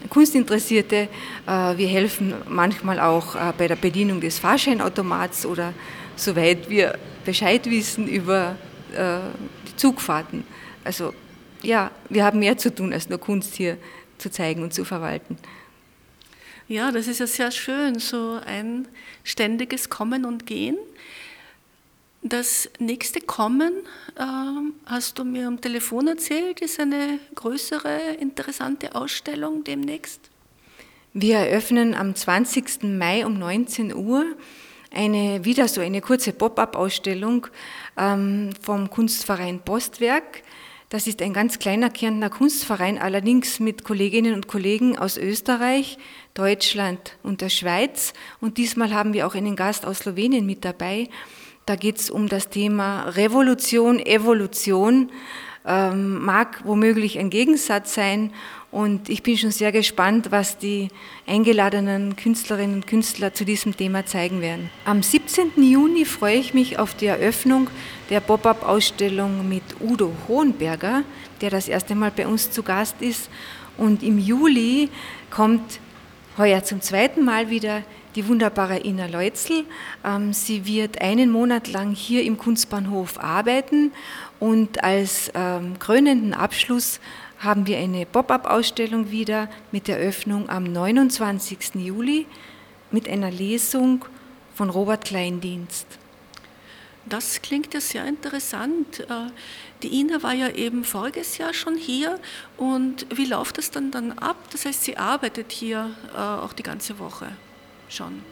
Kunstinteressierte. 0.09 1.09
Äh, 1.47 1.77
wir 1.77 1.89
helfen 1.89 2.35
manchmal 2.49 3.01
auch 3.01 3.35
äh, 3.35 3.53
bei 3.57 3.69
der 3.69 3.77
Bedienung 3.77 4.21
des 4.21 4.39
Fahrscheinautomats 4.39 5.47
oder 5.47 5.73
soweit 6.17 6.69
wir 6.69 6.99
Bescheid 7.25 7.69
wissen 7.71 8.09
über 8.09 8.57
äh, 8.93 9.19
die 9.69 9.77
Zugfahrten. 9.77 10.45
Also 10.85 11.13
ja, 11.63 11.91
wir 12.09 12.25
haben 12.25 12.39
mehr 12.39 12.57
zu 12.57 12.75
tun, 12.75 12.93
als 12.93 13.09
nur 13.09 13.19
Kunst 13.19 13.55
hier 13.55 13.77
zu 14.19 14.31
zeigen 14.31 14.63
und 14.63 14.73
zu 14.73 14.85
verwalten. 14.85 15.37
Ja, 16.69 16.91
das 16.91 17.07
ist 17.07 17.21
ja 17.21 17.29
sehr 17.29 17.53
schön, 17.53 18.01
so 18.01 18.41
ein 18.45 18.89
ständiges 19.23 19.89
Kommen 19.89 20.25
und 20.25 20.47
Gehen. 20.47 20.77
Das 22.23 22.69
nächste 22.81 23.21
Kommen, 23.21 23.73
äh, 24.17 24.23
hast 24.87 25.17
du 25.17 25.25
mir 25.25 25.47
am 25.47 25.61
Telefon 25.61 26.09
erzählt, 26.09 26.61
ist 26.61 26.81
eine 26.81 27.21
größere, 27.37 28.15
interessante 28.19 28.97
Ausstellung 28.97 29.63
demnächst. 29.63 30.21
Wir 31.13 31.37
eröffnen 31.37 31.95
am 31.95 32.17
20. 32.17 32.99
Mai 32.99 33.25
um 33.25 33.39
19 33.39 33.95
Uhr 33.95 34.25
eine, 34.93 35.45
wieder 35.45 35.69
so 35.69 35.81
eine 35.81 36.01
kurze 36.01 36.33
Pop-up-Ausstellung 36.33 37.47
ähm, 37.97 38.51
vom 38.61 38.91
Kunstverein 38.91 39.61
Postwerk. 39.61 40.43
Das 40.89 41.09
ist 41.09 41.21
ein 41.21 41.33
ganz 41.33 41.59
kleiner 41.59 41.91
Kärntner 41.91 42.31
Kunstverein, 42.31 42.97
allerdings 42.99 43.59
mit 43.59 43.83
Kolleginnen 43.83 44.35
und 44.35 44.47
Kollegen 44.47 44.97
aus 44.97 45.17
Österreich, 45.17 45.99
Deutschland 46.35 47.17
und 47.25 47.41
der 47.41 47.49
Schweiz. 47.49 48.13
Und 48.41 48.57
diesmal 48.57 48.95
haben 48.95 49.13
wir 49.13 49.27
auch 49.27 49.35
einen 49.35 49.57
Gast 49.57 49.85
aus 49.85 49.99
Slowenien 49.99 50.47
mit 50.47 50.65
dabei. 50.65 51.09
Da 51.67 51.75
geht 51.75 51.99
es 51.99 52.09
um 52.09 52.29
das 52.29 52.51
Thema 52.51 53.09
Revolution, 53.09 53.99
Evolution, 53.99 55.11
ähm, 55.67 56.25
mag 56.25 56.61
womöglich 56.65 57.19
ein 57.19 57.31
Gegensatz 57.31 57.95
sein. 57.95 58.33
Und 58.77 59.09
ich 59.09 59.23
bin 59.23 59.39
schon 59.39 59.53
sehr 59.53 59.73
gespannt, 59.73 60.27
was 60.33 60.59
die 60.59 60.89
eingeladenen 61.27 62.15
Künstlerinnen 62.15 62.75
und 62.75 62.87
Künstler 62.87 63.33
zu 63.33 63.47
diesem 63.47 63.75
Thema 63.75 64.05
zeigen 64.05 64.43
werden. 64.43 64.69
Am 64.85 65.03
17. 65.03 65.53
Juni 65.63 66.05
freue 66.05 66.37
ich 66.37 66.53
mich 66.53 66.79
auf 66.79 66.95
die 66.95 67.07
Eröffnung 67.07 67.71
der 68.11 68.21
Pop-up-Ausstellung 68.21 69.49
mit 69.49 69.63
Udo 69.81 70.13
Hohenberger, 70.29 71.05
der 71.41 71.49
das 71.49 71.69
erste 71.69 71.95
Mal 71.95 72.11
bei 72.15 72.27
uns 72.27 72.51
zu 72.51 72.63
Gast 72.63 72.97
ist. 73.01 73.31
Und 73.79 74.03
im 74.03 74.19
Juli 74.19 74.91
kommt 75.31 75.81
heuer 76.37 76.63
zum 76.63 76.83
zweiten 76.83 77.25
Mal 77.25 77.49
wieder 77.49 77.83
die 78.15 78.29
wunderbare 78.29 78.85
Ina 78.85 79.07
Leutzl. 79.07 79.65
Ähm, 80.05 80.35
sie 80.35 80.67
wird 80.67 81.01
einen 81.01 81.31
Monat 81.31 81.69
lang 81.69 81.93
hier 81.93 82.25
im 82.25 82.37
Kunstbahnhof 82.37 83.19
arbeiten 83.19 83.93
und 84.39 84.85
als 84.85 85.31
ähm, 85.35 85.79
krönenden 85.79 86.35
Abschluss 86.35 87.01
haben 87.39 87.67
wir 87.67 87.79
eine 87.79 88.07
Pop-up-Ausstellung 88.07 89.11
wieder 89.11 89.49
mit 89.73 89.89
der 89.89 89.99
Öffnung 89.99 90.49
am 90.49 90.65
29. 90.65 91.75
Juli 91.75 92.27
mit 92.91 93.09
einer 93.09 93.31
Lesung 93.31 94.05
von 94.55 94.71
Robert 94.71 95.05
Kleindienst. 95.05 95.87
Das 97.09 97.41
klingt 97.41 97.73
ja 97.73 97.81
sehr 97.81 98.05
interessant. 98.07 99.01
Äh, 99.01 99.31
die 99.83 100.01
Ina 100.01 100.23
war 100.23 100.35
ja 100.35 100.49
eben 100.49 100.83
voriges 100.85 101.39
Jahr 101.39 101.55
schon 101.55 101.77
hier 101.77 102.19
und 102.57 103.07
wie 103.15 103.27
läuft 103.27 103.59
das 103.59 103.71
dann 103.71 103.91
dann 103.91 104.13
ab? 104.13 104.37
Das 104.51 104.65
heißt, 104.65 104.83
sie 104.83 104.97
arbeitet 104.97 105.53
hier 105.53 105.91
äh, 106.15 106.19
auch 106.19 106.53
die 106.53 106.65
ganze 106.65 106.99
Woche 106.99 107.29
schon? 107.89 108.23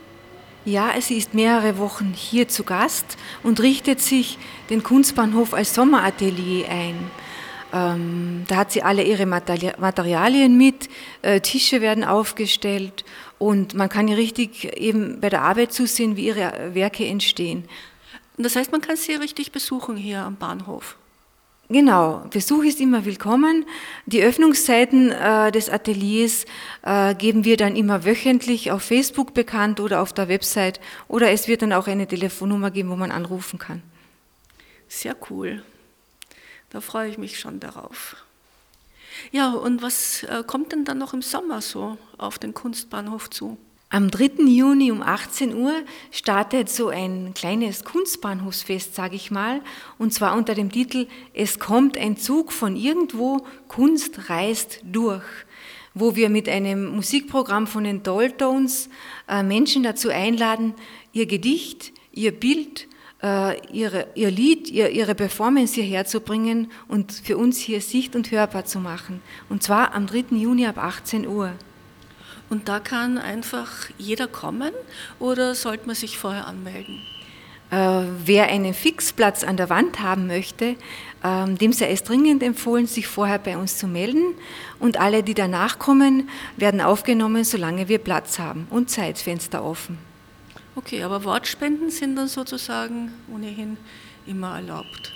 Ja, 0.64 0.98
sie 1.00 1.18
ist 1.18 1.34
mehrere 1.34 1.78
Wochen 1.78 2.14
hier 2.16 2.48
zu 2.48 2.64
Gast 2.64 3.18
und 3.42 3.60
richtet 3.60 4.00
sich 4.00 4.38
den 4.70 4.82
Kunstbahnhof 4.82 5.52
als 5.52 5.74
Sommeratelier 5.74 6.68
ein. 6.68 7.10
Ähm, 7.74 8.44
da 8.46 8.56
hat 8.56 8.70
sie 8.70 8.84
alle 8.84 9.02
ihre 9.02 9.26
Materialien 9.26 10.56
mit, 10.56 10.88
äh, 11.22 11.40
Tische 11.40 11.80
werden 11.80 12.04
aufgestellt 12.04 13.04
und 13.38 13.74
man 13.74 13.88
kann 13.88 14.06
ihr 14.06 14.16
richtig 14.16 14.78
eben 14.80 15.20
bei 15.20 15.28
der 15.28 15.42
Arbeit 15.42 15.72
zusehen, 15.72 16.16
wie 16.16 16.26
ihre 16.26 16.72
Werke 16.74 17.04
entstehen. 17.04 17.64
Das 18.38 18.54
heißt, 18.54 18.70
man 18.70 18.80
kann 18.80 18.96
sie 18.96 19.14
richtig 19.14 19.50
besuchen 19.50 19.96
hier 19.96 20.20
am 20.20 20.36
Bahnhof. 20.36 20.96
Genau, 21.68 22.24
Besuch 22.30 22.62
ist 22.62 22.80
immer 22.80 23.04
willkommen. 23.04 23.64
Die 24.06 24.22
Öffnungszeiten 24.22 25.10
äh, 25.10 25.50
des 25.50 25.68
Ateliers 25.68 26.44
äh, 26.82 27.16
geben 27.16 27.44
wir 27.44 27.56
dann 27.56 27.74
immer 27.74 28.04
wöchentlich 28.04 28.70
auf 28.70 28.82
Facebook 28.82 29.34
bekannt 29.34 29.80
oder 29.80 30.00
auf 30.00 30.12
der 30.12 30.28
Website 30.28 30.78
oder 31.08 31.32
es 31.32 31.48
wird 31.48 31.62
dann 31.62 31.72
auch 31.72 31.88
eine 31.88 32.06
Telefonnummer 32.06 32.70
geben, 32.70 32.90
wo 32.90 32.96
man 32.96 33.10
anrufen 33.10 33.58
kann. 33.58 33.82
Sehr 34.86 35.16
cool. 35.30 35.64
Da 36.74 36.80
freue 36.80 37.08
ich 37.08 37.18
mich 37.18 37.38
schon 37.38 37.60
darauf. 37.60 38.16
Ja, 39.30 39.52
und 39.52 39.80
was 39.80 40.24
äh, 40.24 40.42
kommt 40.44 40.72
denn 40.72 40.84
dann 40.84 40.98
noch 40.98 41.14
im 41.14 41.22
Sommer 41.22 41.60
so 41.60 41.96
auf 42.18 42.40
den 42.40 42.52
Kunstbahnhof 42.52 43.30
zu? 43.30 43.56
Am 43.90 44.10
3. 44.10 44.42
Juni 44.42 44.90
um 44.90 45.00
18 45.00 45.54
Uhr 45.54 45.72
startet 46.10 46.68
so 46.68 46.88
ein 46.88 47.32
kleines 47.32 47.84
Kunstbahnhofsfest, 47.84 48.96
sage 48.96 49.14
ich 49.14 49.30
mal, 49.30 49.60
und 49.98 50.12
zwar 50.12 50.36
unter 50.36 50.56
dem 50.56 50.72
Titel 50.72 51.06
Es 51.32 51.60
kommt 51.60 51.96
ein 51.96 52.16
Zug 52.16 52.50
von 52.50 52.74
irgendwo, 52.74 53.46
Kunst 53.68 54.28
reist 54.28 54.80
durch, 54.82 55.22
wo 55.94 56.16
wir 56.16 56.28
mit 56.28 56.48
einem 56.48 56.86
Musikprogramm 56.86 57.68
von 57.68 57.84
den 57.84 58.02
Dolltones 58.02 58.88
äh, 59.28 59.44
Menschen 59.44 59.84
dazu 59.84 60.08
einladen, 60.08 60.74
ihr 61.12 61.26
Gedicht, 61.26 61.92
ihr 62.10 62.32
Bild 62.32 62.88
ihre, 63.72 64.06
ihr 64.14 64.30
Lied, 64.30 64.68
ihr, 64.70 64.90
ihre 64.90 65.14
Performance 65.14 65.74
hierher 65.74 66.04
zu 66.04 66.20
bringen 66.20 66.70
und 66.88 67.12
für 67.12 67.38
uns 67.38 67.58
hier 67.58 67.80
sicht- 67.80 68.14
und 68.16 68.30
hörbar 68.30 68.66
zu 68.66 68.80
machen. 68.80 69.22
Und 69.48 69.62
zwar 69.62 69.94
am 69.94 70.06
3. 70.06 70.36
Juni 70.36 70.66
ab 70.66 70.76
18 70.76 71.26
Uhr. 71.26 71.52
Und 72.50 72.68
da 72.68 72.80
kann 72.80 73.16
einfach 73.18 73.88
jeder 73.98 74.28
kommen 74.28 74.72
oder 75.18 75.54
sollte 75.54 75.86
man 75.86 75.96
sich 75.96 76.18
vorher 76.18 76.46
anmelden? 76.46 77.00
Äh, 77.70 78.02
wer 78.24 78.48
einen 78.48 78.74
Fixplatz 78.74 79.42
an 79.42 79.56
der 79.56 79.70
Wand 79.70 80.00
haben 80.00 80.26
möchte, 80.26 80.76
ähm, 81.24 81.56
dem 81.58 81.72
sei 81.72 81.90
es 81.90 82.04
dringend 82.04 82.42
empfohlen, 82.42 82.86
sich 82.86 83.06
vorher 83.06 83.38
bei 83.38 83.56
uns 83.56 83.78
zu 83.78 83.88
melden. 83.88 84.34
Und 84.78 85.00
alle, 85.00 85.22
die 85.22 85.34
danach 85.34 85.78
kommen, 85.78 86.28
werden 86.56 86.80
aufgenommen, 86.80 87.44
solange 87.44 87.88
wir 87.88 87.98
Platz 87.98 88.38
haben 88.38 88.66
und 88.70 88.90
Zeitfenster 88.90 89.64
offen. 89.64 89.98
Okay, 90.76 91.02
aber 91.02 91.22
Wortspenden 91.24 91.90
sind 91.90 92.16
dann 92.16 92.28
sozusagen 92.28 93.12
ohnehin 93.32 93.76
immer 94.26 94.56
erlaubt. 94.56 95.12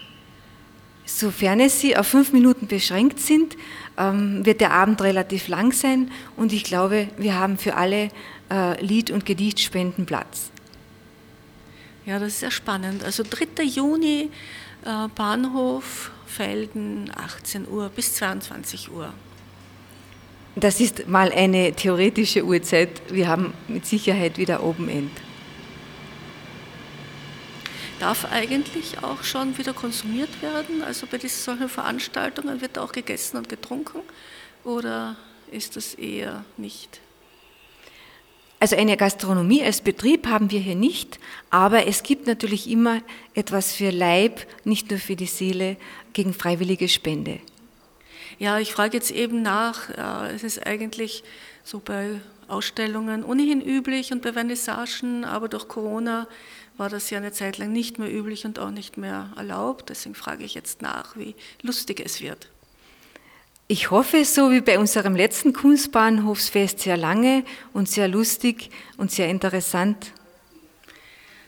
Sofern 1.05 1.59
es 1.61 1.81
sie 1.81 1.97
auf 1.97 2.07
fünf 2.07 2.33
Minuten 2.33 2.67
beschränkt 2.67 3.19
sind, 3.19 3.57
ähm, 3.97 4.45
wird 4.45 4.61
der 4.61 4.73
Abend 4.73 5.01
relativ 5.01 5.49
lang 5.49 5.73
sein 5.73 6.11
und 6.37 6.53
ich 6.53 6.65
glaube, 6.65 7.09
wir 7.17 7.35
haben 7.35 7.59
für 7.59 7.75
alle 7.77 8.11
äh, 8.51 8.81
Lied- 8.85 9.11
und 9.11 9.25
Gedichtspenden 9.25 10.07
Platz. 10.07 10.51
Ja, 12.05 12.19
das 12.19 12.29
ist 12.29 12.41
sehr 12.41 12.51
spannend. 12.51 13.03
Also 13.05 13.23
3. 13.29 13.65
Juni, 13.65 14.31
äh, 14.85 15.09
Bahnhof, 15.15 16.11
Felden, 16.27 17.11
18 17.17 17.67
Uhr 17.67 17.89
bis 17.89 18.15
22 18.15 18.93
Uhr. 18.93 19.13
Das 20.57 20.81
ist 20.81 21.09
mal 21.09 21.33
eine 21.33 21.73
theoretische 21.73 22.45
Uhrzeit. 22.45 23.03
Wir 23.11 23.29
haben 23.29 23.55
mit 23.67 23.87
Sicherheit 23.87 24.39
wieder 24.39 24.63
Open 24.63 24.89
End. 24.89 25.11
Darf 28.01 28.27
eigentlich 28.31 29.03
auch 29.03 29.25
schon 29.25 29.59
wieder 29.59 29.73
konsumiert 29.75 30.41
werden? 30.41 30.83
Also 30.83 31.07
bei 31.11 31.19
diesen 31.19 31.43
solchen 31.43 31.69
Veranstaltungen 31.69 32.61
wird 32.61 32.79
auch 32.79 32.93
gegessen 32.93 33.37
und 33.37 33.49
getrunken 33.49 34.01
oder 34.65 35.17
ist 35.51 35.77
das 35.77 35.95
eher 35.95 36.45
nicht? 36.57 37.01
Also 38.61 38.77
eine 38.77 38.97
Gastronomie 38.97 39.63
als 39.63 39.81
Betrieb 39.81 40.27
haben 40.27 40.51
wir 40.51 40.61
hier 40.61 40.75
nicht, 40.75 41.19
aber 41.51 41.87
es 41.87 42.03
gibt 42.03 42.27
natürlich 42.27 42.71
immer 42.71 43.03
etwas 43.35 43.73
für 43.73 43.91
Leib, 43.91 44.47
nicht 44.65 44.91
nur 44.91 45.01
für 45.01 45.17
die 45.17 45.27
Seele, 45.27 45.77
gegen 46.13 46.33
freiwillige 46.35 46.89
Spende. 46.89 47.41
Ja, 48.39 48.59
ich 48.59 48.73
frage 48.73 48.97
jetzt 48.97 49.11
eben 49.11 49.43
nach. 49.43 49.91
Es 50.35 50.45
ist 50.45 50.67
eigentlich 50.67 51.25
so 51.65 51.81
bei 51.81 52.21
Ausstellungen 52.47 53.25
ohnehin 53.25 53.61
üblich 53.61 54.13
und 54.13 54.23
bei 54.23 54.33
Vernissagen, 54.33 55.25
aber 55.25 55.49
durch 55.49 55.69
Corona 55.69 56.27
war 56.79 56.89
das 56.89 57.11
ja 57.11 57.19
eine 57.19 57.33
Zeit 57.33 57.59
lang 57.59 57.73
nicht 57.73 57.99
mehr 57.99 58.11
üblich 58.11 58.47
und 58.47 58.59
auch 58.59 58.71
nicht 58.71 58.97
mehr 58.97 59.33
erlaubt. 59.37 59.91
Deswegen 59.91 60.15
frage 60.15 60.45
ich 60.45 60.55
jetzt 60.55 60.81
nach, 60.81 61.17
wie 61.17 61.35
lustig 61.63 62.01
es 62.01 62.21
wird. 62.21 62.49
Ich 63.67 63.91
hoffe, 63.91 64.25
so 64.25 64.51
wie 64.51 64.63
bei 64.63 64.79
unserem 64.79 65.15
letzten 65.15 65.53
Kunstbahnhofsfest 65.53 66.81
sehr 66.81 66.97
lange 66.97 67.45
und 67.75 67.89
sehr 67.89 68.09
lustig 68.09 68.71
und 68.97 69.11
sehr 69.11 69.29
interessant. 69.29 70.13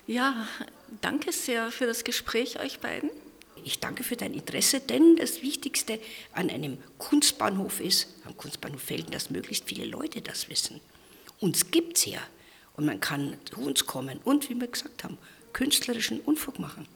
Ja, 0.07 0.47
danke 1.01 1.33
sehr 1.33 1.71
für 1.71 1.87
das 1.87 2.05
Gespräch 2.05 2.61
euch 2.61 2.81
beiden. 2.81 3.09
Ich 3.65 3.79
danke 3.79 4.05
für 4.05 4.17
dein 4.17 4.35
Interesse, 4.35 4.81
denn 4.81 5.17
das 5.17 5.43
Wichtigste 5.43 5.99
an 6.33 6.51
einem 6.51 6.79
Kunstbahnhof 6.99 7.81
ist, 7.81 8.09
am 8.27 8.37
Kunstbahnhof 8.37 8.83
Felden, 8.83 9.13
dass 9.13 9.31
möglichst 9.31 9.67
viele 9.67 9.85
Leute 9.85 10.21
das 10.21 10.49
wissen. 10.51 10.81
Uns 11.39 11.71
gibt 11.71 11.99
es 11.99 12.07
ja. 12.07 12.21
Und 12.81 12.87
man 12.87 12.99
kann 12.99 13.35
zu 13.45 13.61
uns 13.61 13.85
kommen 13.85 14.21
und, 14.25 14.49
wie 14.49 14.59
wir 14.59 14.67
gesagt 14.67 15.05
haben, 15.05 15.19
künstlerischen 15.53 16.19
Unfug 16.21 16.59
machen. 16.59 16.87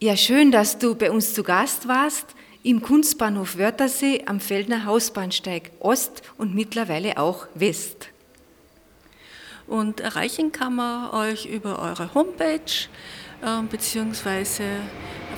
Ja, 0.00 0.18
schön, 0.18 0.52
dass 0.52 0.78
du 0.78 0.94
bei 0.94 1.10
uns 1.10 1.32
zu 1.32 1.42
Gast 1.42 1.88
warst 1.88 2.26
im 2.62 2.82
Kunstbahnhof 2.82 3.56
Wörthersee 3.56 4.24
am 4.26 4.38
Feldner 4.38 4.84
Hausbahnsteig 4.84 5.70
Ost 5.80 6.20
und 6.36 6.54
mittlerweile 6.54 7.16
auch 7.16 7.46
West. 7.54 8.08
Und 9.66 10.00
erreichen 10.00 10.52
kann 10.52 10.76
man 10.76 11.08
euch 11.12 11.46
über 11.46 11.78
eure 11.78 12.12
Homepage 12.12 12.60
äh, 13.40 13.62
beziehungsweise 13.70 14.64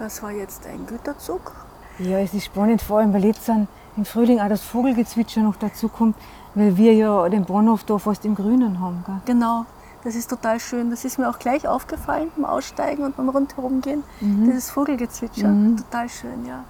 Das 0.02 0.20
war 0.20 0.32
jetzt 0.32 0.66
ein 0.66 0.84
Güterzug. 0.84 1.52
Ja, 2.00 2.18
es 2.18 2.34
ist 2.34 2.46
spannend, 2.46 2.82
vor 2.82 2.98
allem 2.98 3.14
weil 3.14 3.24
jetzt 3.24 3.48
dann 3.48 3.68
im 3.96 4.04
Frühling 4.04 4.40
auch 4.40 4.48
das 4.48 4.60
Vogelgezwitscher 4.60 5.42
noch 5.42 5.54
dazu 5.54 5.88
kommt, 5.88 6.16
weil 6.56 6.76
wir 6.76 6.92
ja 6.92 7.28
den 7.28 7.44
Bahnhof 7.44 7.84
da 7.84 7.98
fast 7.98 8.24
im 8.24 8.34
Grünen 8.34 8.80
haben. 8.80 9.04
Gell? 9.06 9.20
Genau, 9.26 9.64
das 10.02 10.16
ist 10.16 10.28
total 10.28 10.58
schön. 10.58 10.90
Das 10.90 11.04
ist 11.04 11.20
mir 11.20 11.30
auch 11.30 11.38
gleich 11.38 11.68
aufgefallen 11.68 12.32
beim 12.34 12.46
Aussteigen 12.46 13.04
und 13.04 13.16
beim 13.16 13.28
Rundherumgehen. 13.28 14.02
Mhm. 14.20 14.46
Dieses 14.46 14.70
Vogelgezwitscher, 14.70 15.46
Mhm. 15.46 15.76
total 15.76 16.08
schön, 16.08 16.46
ja. 16.46 16.64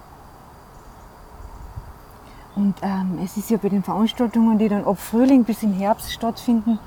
Und 2.55 2.75
ähm, 2.83 3.17
es 3.25 3.35
ist 3.35 3.49
ja 3.49 3.57
bei 3.57 3.69
den 3.69 3.81
Veranstaltungen, 3.81 4.59
die 4.59 4.69
dann 4.69 4.85
ab 4.85 4.99
Frühling 4.99 5.43
bis 5.43 5.63
im 5.63 5.73
Herbst 5.73 6.13
stattfinden, 6.13 6.77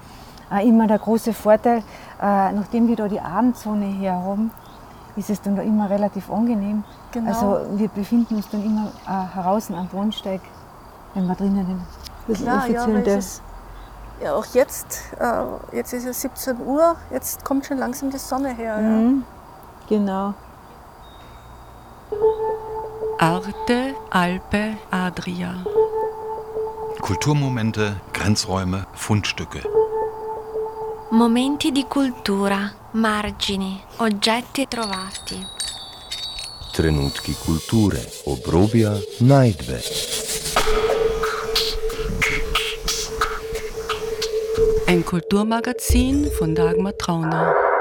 auch 0.49 0.65
immer 0.65 0.87
der 0.87 1.01
große 1.01 1.33
Vorteil, 1.33 1.79
äh, 2.23 2.53
nachdem 2.53 2.87
wir 2.87 2.95
da 2.95 3.09
die 3.09 3.19
Abendsonne 3.21 3.87
her 3.87 4.15
haben, 4.15 4.53
ist 5.17 5.31
es 5.31 5.41
dann 5.41 5.57
da 5.57 5.63
immer 5.63 5.89
relativ 5.91 6.31
angenehm. 6.31 6.85
Genau. 7.13 7.29
Also 7.29 7.79
wir 7.79 7.89
befinden 7.89 8.37
uns 8.37 8.49
dann 8.51 8.63
immer 8.65 8.89
äh, 9.09 9.41
draußen 9.43 9.75
am 9.75 9.89
Bahnsteig, 9.89 10.41
wenn 11.15 11.27
wir 11.27 11.35
drinnen 11.35 11.67
den 11.67 11.81
das 12.29 12.41
ja, 12.41 12.57
offizielle- 12.59 13.03
es 13.17 13.25
ist, 13.27 13.43
ja, 14.23 14.35
auch 14.35 14.45
jetzt, 14.47 14.99
äh, 15.21 15.77
jetzt 15.77 15.93
ist 15.93 16.07
es 16.07 16.21
17 16.21 16.61
Uhr, 16.67 16.97
jetzt 17.11 17.45
kommt 17.45 17.67
schon 17.67 17.79
langsam 17.79 18.11
die 18.11 18.19
Sonne 18.19 18.55
her. 18.55 18.75
Ja. 18.81 18.89
Mhm. 18.89 19.25
Genau. 19.89 20.35
Arte, 23.19 23.95
Alpe, 24.11 24.77
Adria. 24.91 25.55
Kulturmomente, 27.01 27.97
Grenzräume, 28.13 28.87
Fundstücke. 28.95 29.61
Momenti 31.11 31.71
di 31.73 31.85
cultura, 31.85 32.71
margini, 32.97 33.79
oggetti 33.99 34.67
trovati. 34.67 35.37
Trenutki 36.73 37.35
kulture, 37.45 38.01
obrobja, 38.25 38.97
najdbe. 39.21 39.81
Ein 44.87 45.05
Kulturmagazin 45.05 46.31
von 46.39 46.55
Dagmar 46.55 46.97
Trauner. 46.97 47.76